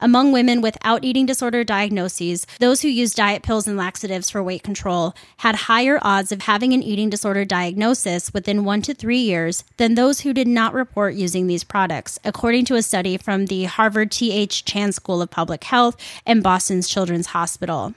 Among 0.04 0.32
women 0.32 0.60
without 0.60 1.02
eating 1.02 1.24
disorder 1.24 1.64
diagnoses, 1.64 2.46
those 2.60 2.82
who 2.82 2.88
use 2.88 3.14
diet 3.14 3.42
pills 3.42 3.66
and 3.66 3.78
laxatives 3.78 4.28
for 4.28 4.42
weight 4.42 4.62
control 4.62 5.14
had 5.38 5.54
higher 5.54 5.98
odds 6.02 6.30
of 6.30 6.42
having 6.42 6.74
an 6.74 6.82
eating 6.82 7.08
disorder 7.08 7.46
diagnosis 7.46 8.30
within 8.34 8.66
one 8.66 8.82
to 8.82 8.92
three 8.92 9.20
years 9.20 9.64
than 9.78 9.94
those 9.94 10.20
who 10.20 10.34
did 10.34 10.46
not 10.46 10.74
report 10.74 11.14
using 11.14 11.46
these 11.46 11.64
products, 11.64 12.18
according 12.22 12.66
to 12.66 12.74
a 12.74 12.82
study 12.82 13.16
from 13.16 13.46
the 13.46 13.64
Harvard 13.64 14.10
T.H. 14.10 14.66
Chan 14.66 14.92
School 14.92 15.22
of 15.22 15.30
Public 15.30 15.64
Health 15.64 15.96
and 16.26 16.42
Boston's 16.42 16.86
Children's 16.86 17.28
Hospital. 17.28 17.94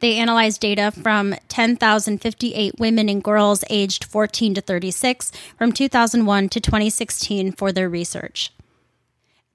They 0.00 0.16
analyzed 0.16 0.62
data 0.62 0.90
from 0.90 1.34
10,058 1.48 2.76
women 2.78 3.10
and 3.10 3.22
girls 3.22 3.62
aged 3.68 4.04
14 4.04 4.54
to 4.54 4.62
36 4.62 5.30
from 5.58 5.72
2001 5.72 6.48
to 6.48 6.60
2016 6.62 7.52
for 7.52 7.72
their 7.72 7.90
research. 7.90 8.52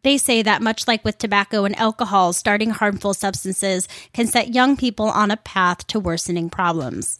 They 0.07 0.17
say 0.17 0.41
that 0.41 0.61
much 0.61 0.87
like 0.87 1.03
with 1.03 1.17
tobacco 1.17 1.65
and 1.65 1.77
alcohol, 1.77 2.31
starting 2.31 2.69
harmful 2.69 3.13
substances 3.13 3.89
can 4.13 4.25
set 4.25 4.55
young 4.55 4.77
people 4.77 5.07
on 5.07 5.31
a 5.31 5.35
path 5.35 5.85
to 5.87 5.99
worsening 5.99 6.49
problems. 6.49 7.19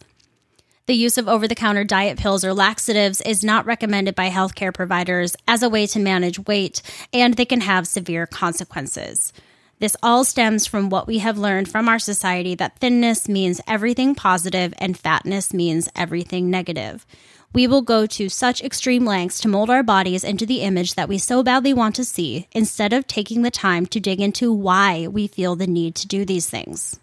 The 0.86 0.94
use 0.94 1.18
of 1.18 1.28
over 1.28 1.46
the 1.46 1.54
counter 1.54 1.84
diet 1.84 2.16
pills 2.16 2.46
or 2.46 2.54
laxatives 2.54 3.20
is 3.20 3.44
not 3.44 3.66
recommended 3.66 4.14
by 4.14 4.30
healthcare 4.30 4.72
providers 4.72 5.36
as 5.46 5.62
a 5.62 5.68
way 5.68 5.86
to 5.86 5.98
manage 5.98 6.46
weight, 6.46 6.80
and 7.12 7.34
they 7.34 7.44
can 7.44 7.60
have 7.60 7.86
severe 7.86 8.26
consequences. 8.26 9.34
This 9.80 9.94
all 10.02 10.24
stems 10.24 10.66
from 10.66 10.88
what 10.88 11.06
we 11.06 11.18
have 11.18 11.36
learned 11.36 11.68
from 11.68 11.90
our 11.90 11.98
society 11.98 12.54
that 12.54 12.78
thinness 12.78 13.28
means 13.28 13.60
everything 13.68 14.14
positive 14.14 14.72
and 14.78 14.98
fatness 14.98 15.52
means 15.52 15.90
everything 15.94 16.48
negative 16.48 17.04
we 17.52 17.66
will 17.66 17.82
go 17.82 18.06
to 18.06 18.28
such 18.28 18.62
extreme 18.62 19.04
lengths 19.04 19.40
to 19.40 19.48
mold 19.48 19.70
our 19.70 19.82
bodies 19.82 20.24
into 20.24 20.44
the 20.44 20.60
image 20.60 20.94
that 20.94 21.08
we 21.08 21.18
so 21.18 21.42
badly 21.42 21.72
want 21.72 21.94
to 21.96 22.04
see 22.04 22.46
instead 22.52 22.92
of 22.92 23.06
taking 23.06 23.42
the 23.42 23.50
time 23.50 23.86
to 23.86 24.00
dig 24.00 24.20
into 24.20 24.52
why 24.52 25.06
we 25.06 25.26
feel 25.26 25.56
the 25.56 25.66
need 25.66 25.94
to 25.94 26.06
do 26.06 26.24
these 26.24 26.48
things. 26.48 26.98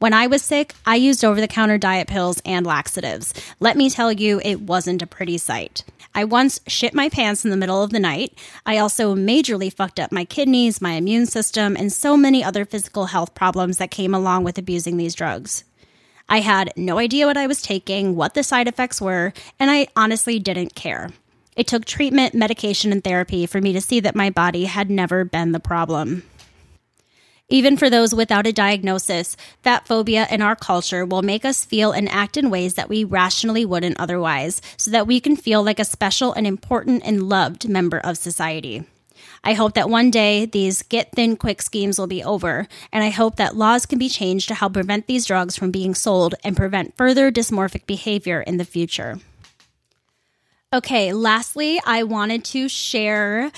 When 0.00 0.14
I 0.14 0.28
was 0.28 0.42
sick, 0.42 0.74
I 0.86 0.96
used 0.96 1.24
over 1.24 1.42
the 1.42 1.46
counter 1.46 1.76
diet 1.76 2.08
pills 2.08 2.40
and 2.46 2.66
laxatives. 2.66 3.34
Let 3.60 3.76
me 3.76 3.90
tell 3.90 4.10
you, 4.10 4.40
it 4.42 4.62
wasn't 4.62 5.02
a 5.02 5.06
pretty 5.06 5.36
sight. 5.36 5.84
I 6.14 6.24
once 6.24 6.58
shit 6.66 6.94
my 6.94 7.10
pants 7.10 7.44
in 7.44 7.50
the 7.50 7.56
middle 7.56 7.82
of 7.82 7.90
the 7.90 8.00
night. 8.00 8.36
I 8.64 8.78
also 8.78 9.14
majorly 9.14 9.70
fucked 9.70 10.00
up 10.00 10.10
my 10.10 10.24
kidneys, 10.24 10.80
my 10.80 10.92
immune 10.92 11.26
system, 11.26 11.76
and 11.76 11.92
so 11.92 12.16
many 12.16 12.42
other 12.42 12.64
physical 12.64 13.06
health 13.06 13.34
problems 13.34 13.76
that 13.76 13.90
came 13.90 14.14
along 14.14 14.42
with 14.42 14.56
abusing 14.56 14.96
these 14.96 15.14
drugs. 15.14 15.64
I 16.32 16.40
had 16.40 16.72
no 16.76 16.98
idea 16.98 17.26
what 17.26 17.36
I 17.36 17.48
was 17.48 17.60
taking, 17.60 18.14
what 18.14 18.34
the 18.34 18.44
side 18.44 18.68
effects 18.68 19.00
were, 19.00 19.32
and 19.58 19.68
I 19.68 19.88
honestly 19.96 20.38
didn't 20.38 20.76
care. 20.76 21.10
It 21.56 21.66
took 21.66 21.84
treatment, 21.84 22.34
medication, 22.34 22.92
and 22.92 23.02
therapy 23.02 23.46
for 23.46 23.60
me 23.60 23.72
to 23.72 23.80
see 23.80 23.98
that 23.98 24.14
my 24.14 24.30
body 24.30 24.66
had 24.66 24.90
never 24.90 25.24
been 25.24 25.50
the 25.50 25.58
problem. 25.58 26.22
Even 27.48 27.76
for 27.76 27.90
those 27.90 28.14
without 28.14 28.46
a 28.46 28.52
diagnosis, 28.52 29.36
fat 29.64 29.88
phobia 29.88 30.28
in 30.30 30.40
our 30.40 30.54
culture 30.54 31.04
will 31.04 31.22
make 31.22 31.44
us 31.44 31.64
feel 31.64 31.90
and 31.90 32.08
act 32.08 32.36
in 32.36 32.48
ways 32.48 32.74
that 32.74 32.88
we 32.88 33.02
rationally 33.02 33.64
wouldn't 33.64 33.98
otherwise, 33.98 34.62
so 34.76 34.88
that 34.92 35.08
we 35.08 35.18
can 35.18 35.34
feel 35.34 35.64
like 35.64 35.80
a 35.80 35.84
special 35.84 36.32
and 36.32 36.46
important 36.46 37.02
and 37.04 37.28
loved 37.28 37.68
member 37.68 37.98
of 37.98 38.16
society. 38.16 38.84
I 39.42 39.54
hope 39.54 39.74
that 39.74 39.88
one 39.88 40.10
day 40.10 40.44
these 40.44 40.82
get 40.82 41.12
thin 41.12 41.36
quick 41.36 41.62
schemes 41.62 41.98
will 41.98 42.06
be 42.06 42.22
over, 42.22 42.68
and 42.92 43.02
I 43.02 43.10
hope 43.10 43.36
that 43.36 43.56
laws 43.56 43.86
can 43.86 43.98
be 43.98 44.08
changed 44.08 44.48
to 44.48 44.54
help 44.54 44.74
prevent 44.74 45.06
these 45.06 45.24
drugs 45.24 45.56
from 45.56 45.70
being 45.70 45.94
sold 45.94 46.34
and 46.44 46.56
prevent 46.56 46.96
further 46.96 47.32
dysmorphic 47.32 47.86
behavior 47.86 48.42
in 48.42 48.58
the 48.58 48.64
future. 48.64 49.18
Okay, 50.72 51.12
lastly, 51.12 51.80
I 51.84 52.04
wanted 52.04 52.44
to 52.46 52.68
share 52.68 53.50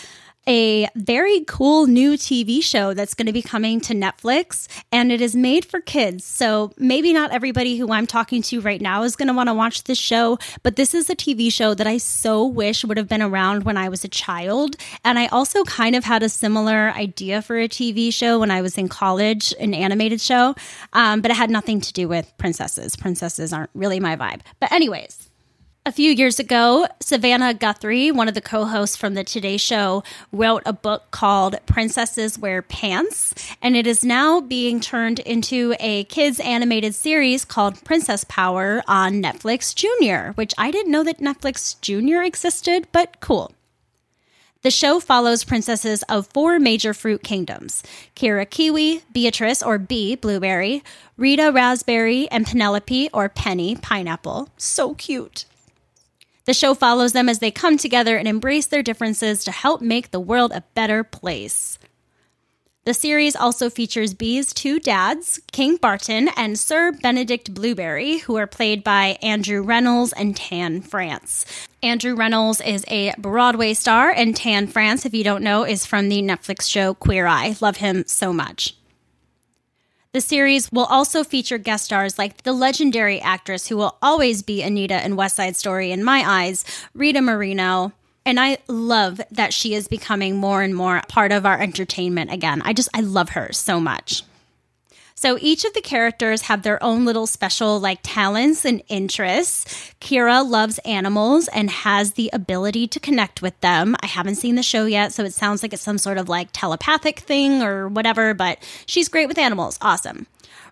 a 0.47 0.89
very 0.95 1.45
cool 1.47 1.87
new 1.87 2.15
TV 2.15 2.63
show 2.63 2.95
that's 2.95 3.15
going 3.15 3.27
to 3.27 3.33
be 3.33 3.43
coming 3.43 3.81
to 3.83 3.95
Netflix, 3.95 4.67
and 4.91 5.13
it 5.13 5.21
is 5.21 5.37
made 5.37 5.65
for 5.65 5.81
kids. 5.81 6.25
So 6.25 6.73
maybe 6.77 7.13
not 7.13 7.31
everybody 7.31 7.77
who 7.77 7.93
I'm 7.93 8.07
talking 8.07 8.43
to 8.43 8.61
right 8.61 8.81
now 8.81 9.03
is 9.03 9.17
going 9.17 9.29
to 9.29 9.35
want 9.35 9.49
to 9.49 9.55
watch 9.55 9.85
this 9.85 9.99
show, 9.99 10.39
but 10.63 10.77
this 10.77 10.95
is 10.95 11.09
a 11.09 11.15
TV 11.15 11.53
show 11.53 11.75
that 11.75 11.87
I 11.87 11.99
so 11.99 12.45
wish 12.45 12.85
would 12.85 12.97
have 12.97 13.09
been 13.09 13.23
around 13.23 13.65
when 13.65 13.77
I 13.77 13.89
was 13.89 14.05
a 14.05 14.09
child. 14.09 14.77
And 15.05 15.19
I 15.19 15.27
also 15.29 15.65
kind 15.65 15.95
of 15.95 16.05
had 16.05 16.23
a 16.23 16.29
similar 16.29 16.91
idea 16.91 17.43
for 17.43 17.59
a 17.59 17.69
TV 17.69 18.13
show 18.13 18.39
when 18.39 18.51
I 18.51 18.63
was 18.63 18.77
in 18.77 18.89
college, 18.89 19.55
an 19.61 19.75
animated 19.75 20.21
show, 20.21 20.55
um, 20.93 21.21
but 21.21 21.31
it 21.31 21.37
had 21.37 21.51
nothing 21.51 21.81
to 21.81 21.93
do 21.93 22.09
with 22.09 22.33
princesses. 22.39 22.97
Princesses 22.97 23.53
aren't 23.53 23.71
really 23.75 24.01
my 24.01 24.17
vibe. 24.17 24.41
But, 24.61 24.73
anyways. 24.73 25.32
A 25.85 25.91
few 25.91 26.13
years 26.13 26.39
ago, 26.39 26.87
Savannah 27.01 27.55
Guthrie, 27.55 28.13
one 28.13 28.29
of 28.29 28.35
the 28.35 28.41
co 28.41 28.67
hosts 28.67 28.97
from 28.97 29.15
the 29.15 29.25
Today 29.25 29.57
Show, 29.57 30.05
wrote 30.31 30.63
a 30.65 30.73
book 30.73 31.11
called 31.11 31.57
Princesses 31.67 32.39
Wear 32.39 32.63
Pants, 32.63 33.35
and 33.61 33.75
it 33.75 33.85
is 33.85 34.05
now 34.05 34.41
being 34.41 34.79
turned 34.79 35.19
into 35.19 35.75
a 35.81 36.05
kids' 36.05 36.39
animated 36.39 36.95
series 36.95 37.45
called 37.45 37.83
Princess 37.83 38.23
Power 38.29 38.85
on 38.87 39.21
Netflix 39.21 39.75
Junior, 39.75 40.31
which 40.37 40.55
I 40.57 40.71
didn't 40.71 40.93
know 40.93 41.03
that 41.03 41.19
Netflix 41.19 41.81
Junior 41.81 42.23
existed, 42.23 42.87
but 42.93 43.19
cool. 43.19 43.51
The 44.63 44.71
show 44.71 45.01
follows 45.01 45.43
princesses 45.43 46.05
of 46.05 46.29
four 46.29 46.61
major 46.61 46.95
fruit 46.95 47.25
kingdoms 47.25 47.83
Kira 48.15 48.49
Kiwi, 48.49 49.03
Beatrice 49.13 49.65
or 49.65 49.79
Bee 49.79 50.15
Blueberry, 50.15 50.85
Rita 51.17 51.51
Raspberry, 51.53 52.31
and 52.31 52.47
Penelope 52.47 53.11
or 53.13 53.29
Penny 53.29 53.75
Pineapple. 53.75 54.49
So 54.57 54.95
cute. 54.95 55.45
The 56.45 56.55
show 56.55 56.75
follows 56.75 57.13
them 57.13 57.29
as 57.29 57.39
they 57.39 57.51
come 57.51 57.77
together 57.77 58.17
and 58.17 58.27
embrace 58.27 58.67
their 58.67 58.83
differences 58.83 59.45
to 59.45 59.53
help 59.53 59.81
make 59.81 60.11
the 60.11 60.21
world 60.21 60.53
a 60.53 60.65
better 60.75 61.05
place. 61.05 61.79
The 62.85 62.95
series 62.95 63.37
also 63.37 63.71
features 63.71 64.13
Bee's 64.13 64.53
two 64.53 64.81
dads, 64.81 65.41
King 65.53 65.77
Barton 65.77 66.29
and 66.37 66.59
Sir 66.59 66.91
Benedict 66.91 67.55
Blueberry, 67.55 68.19
who 68.19 68.35
are 68.35 68.49
played 68.49 68.83
by 68.83 69.19
Andrew 69.23 69.65
Rannells 69.65 70.13
and 70.17 70.37
Tan 70.37 70.81
France. 70.81 71.47
Andrew 71.81 72.17
Rannells 72.17 72.65
is 72.67 72.85
a 72.89 73.15
Broadway 73.19 73.75
star, 73.75 74.11
and 74.11 74.35
Tan 74.35 74.67
France, 74.67 75.07
if 75.07 75.15
you 75.15 75.23
don't 75.23 75.45
know, 75.45 75.65
is 75.65 75.87
from 75.87 76.09
the 76.09 76.23
Netflix 76.23 76.69
show 76.69 76.93
Queer 76.93 77.27
Eye. 77.27 77.55
Love 77.61 77.77
him 77.77 78.03
so 78.09 78.33
much. 78.33 78.75
The 80.13 80.21
series 80.21 80.71
will 80.71 80.85
also 80.85 81.25
feature 81.25 81.57
guest 81.57 81.87
stars 81.87 82.19
like 82.19 82.43
the 82.43 82.53
legendary 82.53 83.19
actress 83.19 83.69
who 83.69 83.79
will 83.79 83.97
always 84.03 84.43
be 84.43 84.61
Anita 84.61 85.03
in 85.03 85.17
West 85.17 85.37
Side 85.37 85.57
Story 85.57 85.91
in 85.91 86.05
my 86.05 86.23
eyes, 86.27 86.67
Rita 86.93 87.23
Moreno. 87.23 87.93
And 88.27 88.39
I 88.39 88.59
love 88.69 89.23
that 89.31 89.55
she 89.55 89.75
is 89.75 89.89
becoming 89.89 90.37
more 90.37 90.61
and 90.61 90.77
more 90.77 91.01
part 91.09 91.33
of 91.33 91.47
our 91.47 91.59
entertainment 91.59 92.31
again. 92.31 92.61
I 92.63 92.75
just, 92.75 92.91
I 92.93 93.01
love 93.01 93.31
her 93.31 93.55
so 93.55 93.81
much. 93.81 94.23
So 95.23 95.39
each 95.41 95.65
of 95.65 95.73
the 95.73 95.81
characters 95.81 96.43
have 96.43 96.65
their 96.65 96.83
own 96.83 97.05
little 97.05 97.29
special 97.29 97.79
like 97.79 98.01
talents 98.03 98.65
and 98.65 98.83
interests. 98.89 99.95
Kira 100.01 100.45
loves 100.45 100.81
animals 100.81 101.47
and 101.55 101.71
has 101.71 102.15
the 102.15 102.29
ability 102.33 102.89
to 102.89 102.99
connect 102.99 103.41
with 103.41 103.59
them. 103.61 103.95
I 104.03 104.07
haven't 104.07 104.35
seen 104.35 104.57
the 104.57 104.65
show 104.65 104.85
yet, 104.85 105.13
so 105.13 105.23
it 105.23 105.33
sounds 105.33 105.63
like 105.63 105.73
it's 105.73 105.81
some 105.81 105.99
sort 105.99 106.19
of 106.19 106.29
like 106.29 106.49
telepathic 106.53 107.21
thing 107.21 107.63
or 107.63 107.87
whatever, 107.87 108.35
but 108.35 108.59
she's 108.87 109.09
great 109.09 109.29
with 109.29 109.39
animals. 109.39 109.79
Awesome. 109.81 110.27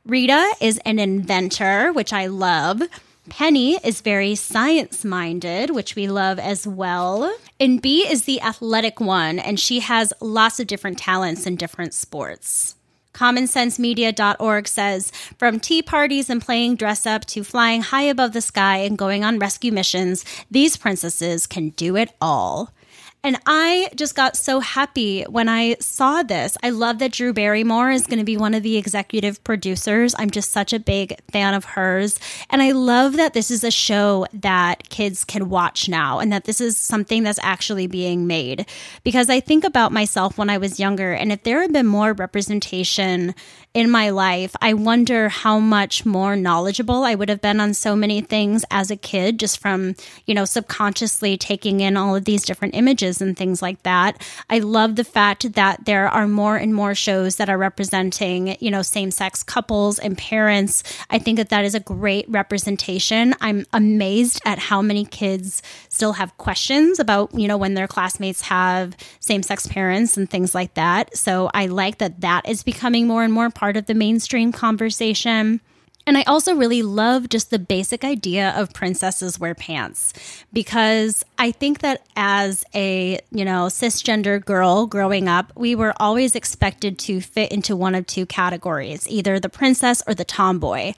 Rita 0.04 0.52
is 0.60 0.80
an 0.84 0.98
inventor, 0.98 1.92
which 1.92 2.12
I 2.12 2.26
love. 2.26 2.82
Penny 3.28 3.76
is 3.84 4.00
very 4.00 4.34
science 4.34 5.04
minded, 5.04 5.70
which 5.70 5.94
we 5.94 6.08
love 6.08 6.40
as 6.40 6.66
well. 6.66 7.32
And 7.60 7.80
B 7.80 8.00
is 8.00 8.24
the 8.24 8.40
athletic 8.40 8.98
one, 8.98 9.38
and 9.38 9.60
she 9.60 9.78
has 9.78 10.12
lots 10.20 10.58
of 10.58 10.66
different 10.66 10.98
talents 10.98 11.46
in 11.46 11.54
different 11.54 11.94
sports. 11.94 12.74
CommonSenseMedia.org 13.14 14.68
says 14.68 15.12
From 15.38 15.60
tea 15.60 15.82
parties 15.82 16.30
and 16.30 16.40
playing 16.40 16.76
dress 16.76 17.06
up 17.06 17.24
to 17.26 17.44
flying 17.44 17.82
high 17.82 18.02
above 18.02 18.32
the 18.32 18.40
sky 18.40 18.78
and 18.78 18.96
going 18.96 19.24
on 19.24 19.38
rescue 19.38 19.72
missions, 19.72 20.24
these 20.50 20.76
princesses 20.76 21.46
can 21.46 21.70
do 21.70 21.96
it 21.96 22.12
all. 22.20 22.72
And 23.22 23.38
I 23.44 23.90
just 23.94 24.14
got 24.14 24.36
so 24.36 24.60
happy 24.60 25.24
when 25.24 25.48
I 25.48 25.76
saw 25.78 26.22
this. 26.22 26.56
I 26.62 26.70
love 26.70 26.98
that 27.00 27.12
Drew 27.12 27.34
Barrymore 27.34 27.90
is 27.90 28.06
going 28.06 28.18
to 28.18 28.24
be 28.24 28.38
one 28.38 28.54
of 28.54 28.62
the 28.62 28.78
executive 28.78 29.44
producers. 29.44 30.14
I'm 30.18 30.30
just 30.30 30.52
such 30.52 30.72
a 30.72 30.80
big 30.80 31.18
fan 31.30 31.52
of 31.52 31.64
hers. 31.64 32.18
And 32.48 32.62
I 32.62 32.72
love 32.72 33.16
that 33.16 33.34
this 33.34 33.50
is 33.50 33.62
a 33.62 33.70
show 33.70 34.26
that 34.32 34.88
kids 34.88 35.24
can 35.24 35.50
watch 35.50 35.88
now 35.88 36.18
and 36.18 36.32
that 36.32 36.44
this 36.44 36.62
is 36.62 36.78
something 36.78 37.22
that's 37.22 37.40
actually 37.42 37.86
being 37.86 38.26
made. 38.26 38.66
Because 39.04 39.28
I 39.28 39.40
think 39.40 39.64
about 39.64 39.92
myself 39.92 40.38
when 40.38 40.48
I 40.48 40.56
was 40.56 40.80
younger, 40.80 41.12
and 41.12 41.30
if 41.30 41.42
there 41.42 41.60
had 41.60 41.72
been 41.72 41.86
more 41.86 42.14
representation 42.14 43.34
in 43.72 43.88
my 43.88 44.10
life, 44.10 44.56
I 44.60 44.74
wonder 44.74 45.28
how 45.28 45.60
much 45.60 46.04
more 46.04 46.34
knowledgeable 46.34 47.04
I 47.04 47.14
would 47.14 47.28
have 47.28 47.40
been 47.40 47.60
on 47.60 47.72
so 47.72 47.94
many 47.94 48.20
things 48.20 48.64
as 48.68 48.90
a 48.90 48.96
kid, 48.96 49.38
just 49.38 49.60
from, 49.60 49.94
you 50.26 50.34
know, 50.34 50.44
subconsciously 50.44 51.36
taking 51.36 51.80
in 51.80 51.96
all 51.96 52.16
of 52.16 52.24
these 52.24 52.44
different 52.44 52.74
images 52.74 53.22
and 53.22 53.36
things 53.36 53.62
like 53.62 53.84
that. 53.84 54.20
I 54.50 54.58
love 54.58 54.96
the 54.96 55.04
fact 55.04 55.52
that 55.52 55.84
there 55.84 56.08
are 56.08 56.26
more 56.26 56.56
and 56.56 56.74
more 56.74 56.96
shows 56.96 57.36
that 57.36 57.48
are 57.48 57.58
representing, 57.58 58.56
you 58.58 58.72
know, 58.72 58.82
same 58.82 59.12
sex 59.12 59.44
couples 59.44 60.00
and 60.00 60.18
parents. 60.18 60.82
I 61.08 61.20
think 61.20 61.36
that 61.36 61.50
that 61.50 61.64
is 61.64 61.76
a 61.76 61.80
great 61.80 62.28
representation. 62.28 63.36
I'm 63.40 63.66
amazed 63.72 64.40
at 64.44 64.58
how 64.58 64.82
many 64.82 65.04
kids 65.04 65.62
still 65.90 66.14
have 66.14 66.36
questions 66.38 66.98
about, 66.98 67.34
you 67.34 67.46
know, 67.46 67.58
when 67.58 67.74
their 67.74 67.88
classmates 67.88 68.40
have 68.42 68.96
same 69.18 69.42
sex 69.42 69.66
parents 69.66 70.16
and 70.16 70.30
things 70.30 70.54
like 70.54 70.72
that. 70.74 71.14
So 71.16 71.50
I 71.52 71.66
like 71.66 71.98
that 71.98 72.22
that 72.22 72.48
is 72.48 72.62
becoming 72.62 73.06
more 73.06 73.22
and 73.22 73.32
more 73.32 73.50
part 73.50 73.76
of 73.76 73.86
the 73.86 73.94
mainstream 73.94 74.52
conversation. 74.52 75.60
And 76.06 76.16
I 76.16 76.22
also 76.22 76.54
really 76.54 76.82
love 76.82 77.28
just 77.28 77.50
the 77.50 77.58
basic 77.58 78.04
idea 78.04 78.54
of 78.56 78.72
princesses 78.72 79.38
wear 79.38 79.54
pants 79.54 80.14
because 80.52 81.24
I 81.38 81.50
think 81.50 81.80
that 81.80 82.02
as 82.16 82.64
a, 82.74 83.20
you 83.30 83.44
know, 83.44 83.66
cisgender 83.66 84.42
girl 84.42 84.86
growing 84.86 85.28
up, 85.28 85.52
we 85.56 85.74
were 85.74 85.92
always 85.98 86.34
expected 86.34 86.98
to 87.00 87.20
fit 87.20 87.52
into 87.52 87.76
one 87.76 87.94
of 87.94 88.06
two 88.06 88.26
categories, 88.26 89.06
either 89.08 89.38
the 89.38 89.50
princess 89.50 90.02
or 90.06 90.14
the 90.14 90.24
tomboy. 90.24 90.94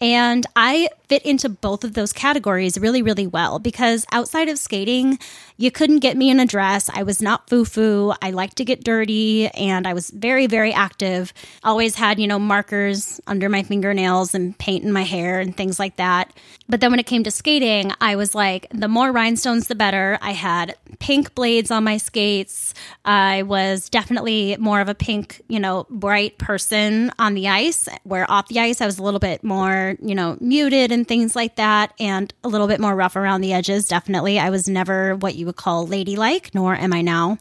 And 0.00 0.46
I 0.56 0.88
fit 1.08 1.22
into 1.26 1.50
both 1.50 1.84
of 1.84 1.92
those 1.92 2.12
categories 2.12 2.78
really, 2.78 3.02
really 3.02 3.26
well 3.26 3.58
because 3.58 4.06
outside 4.12 4.48
of 4.48 4.58
skating, 4.58 5.18
you 5.60 5.70
couldn't 5.70 5.98
get 5.98 6.16
me 6.16 6.30
in 6.30 6.40
a 6.40 6.46
dress. 6.46 6.88
I 6.88 7.02
was 7.02 7.20
not 7.20 7.46
foo 7.46 7.66
foo. 7.66 8.14
I 8.22 8.30
liked 8.30 8.56
to 8.56 8.64
get 8.64 8.82
dirty 8.82 9.48
and 9.48 9.86
I 9.86 9.92
was 9.92 10.08
very, 10.08 10.46
very 10.46 10.72
active. 10.72 11.34
Always 11.62 11.96
had, 11.96 12.18
you 12.18 12.26
know, 12.26 12.38
markers 12.38 13.20
under 13.26 13.50
my 13.50 13.62
fingernails 13.62 14.34
and 14.34 14.56
paint 14.56 14.84
in 14.84 14.92
my 14.92 15.02
hair 15.02 15.38
and 15.38 15.54
things 15.54 15.78
like 15.78 15.96
that. 15.96 16.32
But 16.66 16.80
then 16.80 16.92
when 16.92 16.98
it 16.98 17.06
came 17.06 17.24
to 17.24 17.30
skating, 17.30 17.92
I 18.00 18.16
was 18.16 18.34
like, 18.34 18.68
the 18.72 18.88
more 18.88 19.12
rhinestones, 19.12 19.66
the 19.66 19.74
better. 19.74 20.18
I 20.22 20.30
had 20.30 20.76
pink 20.98 21.34
blades 21.34 21.70
on 21.70 21.84
my 21.84 21.98
skates. 21.98 22.72
I 23.04 23.42
was 23.42 23.90
definitely 23.90 24.56
more 24.58 24.80
of 24.80 24.88
a 24.88 24.94
pink, 24.94 25.42
you 25.48 25.60
know, 25.60 25.86
bright 25.90 26.38
person 26.38 27.12
on 27.18 27.34
the 27.34 27.48
ice, 27.48 27.86
where 28.04 28.30
off 28.30 28.48
the 28.48 28.60
ice, 28.60 28.80
I 28.80 28.86
was 28.86 28.98
a 28.98 29.02
little 29.02 29.20
bit 29.20 29.44
more, 29.44 29.96
you 30.00 30.14
know, 30.14 30.38
muted 30.40 30.90
and 30.90 31.06
things 31.06 31.36
like 31.36 31.56
that 31.56 31.92
and 32.00 32.32
a 32.44 32.48
little 32.48 32.66
bit 32.66 32.80
more 32.80 32.96
rough 32.96 33.16
around 33.16 33.42
the 33.42 33.52
edges. 33.52 33.86
Definitely. 33.88 34.38
I 34.38 34.48
was 34.48 34.66
never 34.66 35.16
what 35.16 35.34
you 35.34 35.49
would 35.50 35.56
call 35.56 35.86
ladylike, 35.86 36.54
nor 36.54 36.76
am 36.76 36.92
I 36.92 37.02
now. 37.02 37.38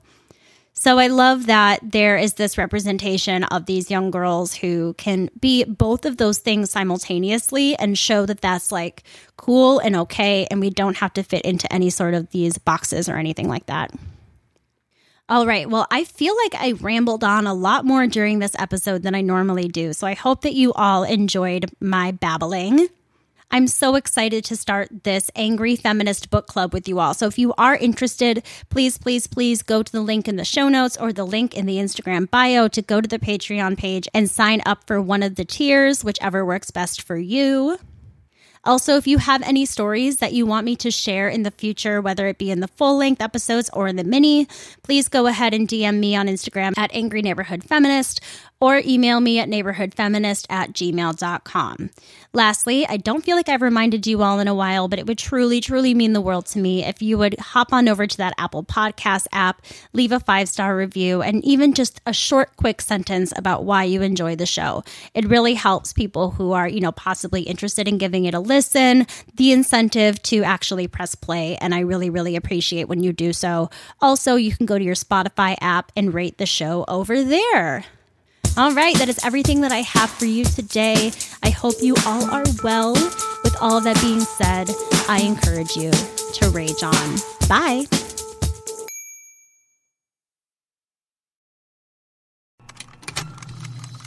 So 0.74 0.98
I 0.98 1.08
love 1.08 1.46
that 1.48 1.80
there 1.84 2.18
is 2.18 2.34
this 2.34 2.58
representation 2.58 3.44
of 3.44 3.66
these 3.66 3.92
young 3.92 4.12
girls 4.12 4.54
who 4.54 4.94
can 4.94 5.30
be 5.40 5.64
both 5.66 6.06
of 6.06 6.18
those 6.18 6.40
things 6.40 6.72
simultaneously 6.72 7.76
and 7.76 7.98
show 7.98 8.26
that 8.26 8.42
that's 8.42 8.72
like 8.72 9.04
cool 9.38 9.80
and 9.80 9.96
okay, 9.96 10.48
and 10.50 10.60
we 10.60 10.70
don't 10.70 10.98
have 10.98 11.14
to 11.14 11.24
fit 11.24 11.44
into 11.44 11.72
any 11.72 11.90
sort 11.90 12.14
of 12.14 12.32
these 12.32 12.58
boxes 12.58 13.10
or 13.10 13.18
anything 13.18 13.48
like 13.48 13.66
that. 13.68 13.92
All 15.28 15.46
right. 15.46 15.70
Well, 15.70 15.86
I 15.92 16.06
feel 16.06 16.36
like 16.44 16.56
I 16.56 16.72
rambled 16.72 17.24
on 17.24 17.46
a 17.46 17.54
lot 17.54 17.86
more 17.86 18.08
during 18.08 18.40
this 18.40 18.56
episode 18.58 19.04
than 19.04 19.14
I 19.14 19.22
normally 19.22 19.68
do. 19.68 19.94
So 19.94 20.08
I 20.08 20.16
hope 20.16 20.42
that 20.42 20.56
you 20.56 20.74
all 20.74 21.04
enjoyed 21.04 21.70
my 21.80 22.12
babbling. 22.12 22.88
I'm 23.52 23.66
so 23.66 23.96
excited 23.96 24.46
to 24.46 24.56
start 24.56 25.04
this 25.04 25.32
Angry 25.36 25.76
Feminist 25.76 26.30
book 26.30 26.46
club 26.46 26.72
with 26.72 26.88
you 26.88 27.00
all. 27.00 27.16
So 27.16 27.26
if 27.26 27.40
you 27.40 27.54
are 27.58 27.76
interested, 27.76 28.44
please, 28.70 29.00
please, 29.00 29.26
please 29.26 29.64
go 29.64 29.82
to 29.82 29.92
the 29.92 30.02
link 30.02 30.28
in 30.28 30.36
the 30.36 30.46
show 30.46 30.70
notes 30.70 30.96
or 30.98 31.12
the 31.12 31.26
link 31.26 31.56
in 31.56 31.66
the 31.66 31.78
Instagram 31.78 32.30
bio 32.30 32.68
to 32.68 32.82
go 32.84 33.02
to 33.02 33.10
the 33.10 33.18
Patreon 33.18 33.76
page 33.76 34.08
and 34.14 34.30
sign 34.30 34.62
up 34.68 34.86
for 34.86 35.02
one 35.02 35.24
of 35.24 35.34
the 35.34 35.46
tiers, 35.46 36.04
whichever 36.04 36.46
works 36.46 36.70
best 36.70 37.02
for 37.02 37.18
you. 37.18 37.80
Also, 38.66 38.98
if 38.98 39.08
you 39.08 39.18
have 39.18 39.42
any 39.42 39.66
stories 39.66 40.18
that 40.18 40.34
you 40.34 40.46
want 40.46 40.66
me 40.66 40.76
to 40.76 40.92
share 40.92 41.30
in 41.30 41.44
the 41.44 41.52
future, 41.52 42.02
whether 42.02 42.28
it 42.28 42.38
be 42.38 42.52
in 42.52 42.60
the 42.60 42.68
full 42.68 42.98
length 42.98 43.22
episodes 43.22 43.70
or 43.74 43.88
in 43.88 43.96
the 43.96 44.04
mini, 44.04 44.48
please 44.84 45.08
go 45.08 45.28
ahead 45.28 45.54
and 45.54 45.68
DM 45.68 45.98
me 46.00 46.16
on 46.16 46.28
Instagram 46.28 46.78
at 46.78 46.94
Angry 46.94 47.22
Neighborhood 47.22 47.64
Feminist 47.64 48.22
or 48.60 48.82
email 48.86 49.22
me 49.22 49.40
at 49.40 49.48
neighborhoodfeminist 49.48 50.46
at 50.50 50.74
gmail.com. 50.74 51.90
Lastly, 52.32 52.86
I 52.86 52.98
don't 52.98 53.26
feel 53.26 53.36
like 53.36 53.50
I've 53.50 53.64
reminded 53.64 54.06
you 54.06 54.22
all 54.22 54.40
in 54.40 54.48
a 54.48 54.54
while, 54.54 54.88
but 54.88 55.00
it 55.00 55.08
would 55.08 55.18
truly, 55.18 55.60
truly 55.60 55.96
mean 55.96 56.14
the 56.14 56.22
world 56.22 56.46
to 56.48 56.60
me 56.60 56.86
if 56.86 57.02
you 57.02 57.18
would 57.18 57.40
hop 57.40 57.74
on 57.74 57.90
over 57.90 58.06
to 58.06 58.18
that 58.18 58.36
Apple 58.38 58.64
Podcast 58.64 59.26
app, 59.32 59.66
leave 59.94 60.12
a 60.12 60.20
five 60.20 60.48
star 60.48 60.78
review, 60.78 61.24
and 61.24 61.44
even 61.44 61.74
just 61.74 62.00
a 62.06 62.14
short, 62.14 62.56
quick 62.56 62.82
sentence 62.82 63.34
about 63.36 63.64
why 63.66 63.84
you 63.84 64.04
enjoy 64.04 64.36
the 64.36 64.46
show. 64.46 64.84
It 65.16 65.28
really 65.28 65.56
helps 65.56 65.92
people 65.92 66.30
who 66.30 66.52
are, 66.52 66.68
you 66.68 66.82
know, 66.82 66.92
possibly 66.92 67.42
interested 67.42 67.88
in 67.88 67.98
giving 67.98 68.26
it 68.26 68.36
a 68.36 68.40
listen, 68.40 69.08
the 69.34 69.52
incentive 69.52 70.22
to 70.24 70.44
actually 70.44 70.88
press 70.88 71.16
play. 71.16 71.58
And 71.58 71.74
I 71.74 71.80
really, 71.80 72.12
really 72.12 72.36
appreciate 72.36 72.88
when 72.88 73.02
you 73.02 73.12
do 73.12 73.34
so. 73.34 73.72
Also, 74.02 74.36
you 74.36 74.56
can 74.56 74.68
go 74.68 74.78
to 74.78 74.86
your 74.86 74.94
Spotify 74.94 75.56
app 75.62 75.92
and 75.96 76.14
rate 76.14 76.38
the 76.38 76.46
show 76.46 76.86
over 76.88 77.24
there. 77.24 77.86
All 78.58 78.74
right, 78.74 78.96
that 78.98 79.08
is 79.08 79.20
everything 79.24 79.62
that 79.62 79.72
I 79.72 79.82
have 79.82 80.10
for 80.10 80.26
you 80.26 80.44
today. 80.44 81.12
I 81.44 81.50
hope 81.50 81.76
you 81.82 81.96
all 82.06 82.30
are 82.30 82.44
well. 82.64 82.94
With 83.44 83.56
all 83.62 83.78
of 83.78 83.86
that 83.86 84.02
being 84.02 84.20
said, 84.20 84.70
I 85.08 85.22
encourage 85.22 85.78
you 85.78 85.92
to 85.92 86.50
rage 86.50 86.84
on. 86.84 87.16
Bye. 87.48 87.86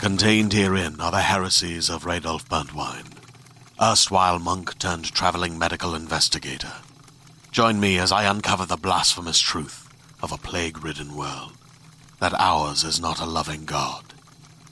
Contained 0.01 0.53
herein 0.53 1.01
are 1.01 1.13
the 1.13 1.21
heresies 1.23 1.89
of 1.89 2.05
Radolf 2.05 2.47
Burntwine, 2.49 3.07
erstwhile 3.81 4.39
monk 4.39 4.77
turned 4.79 5.13
traveling 5.13 5.59
medical 5.59 5.95
investigator. 5.95 6.73
Join 7.53 7.81
me 7.81 7.99
as 7.99 8.13
I 8.13 8.25
uncover 8.25 8.67
the 8.67 8.77
blasphemous 8.77 9.39
truth 9.39 9.89
of 10.21 10.33
a 10.33 10.37
plague 10.37 10.85
ridden 10.85 11.17
world 11.17 11.53
that 12.19 12.35
ours 12.39 12.85
is 12.85 13.01
not 13.01 13.21
a 13.21 13.27
loving 13.27 13.65
God, 13.65 14.12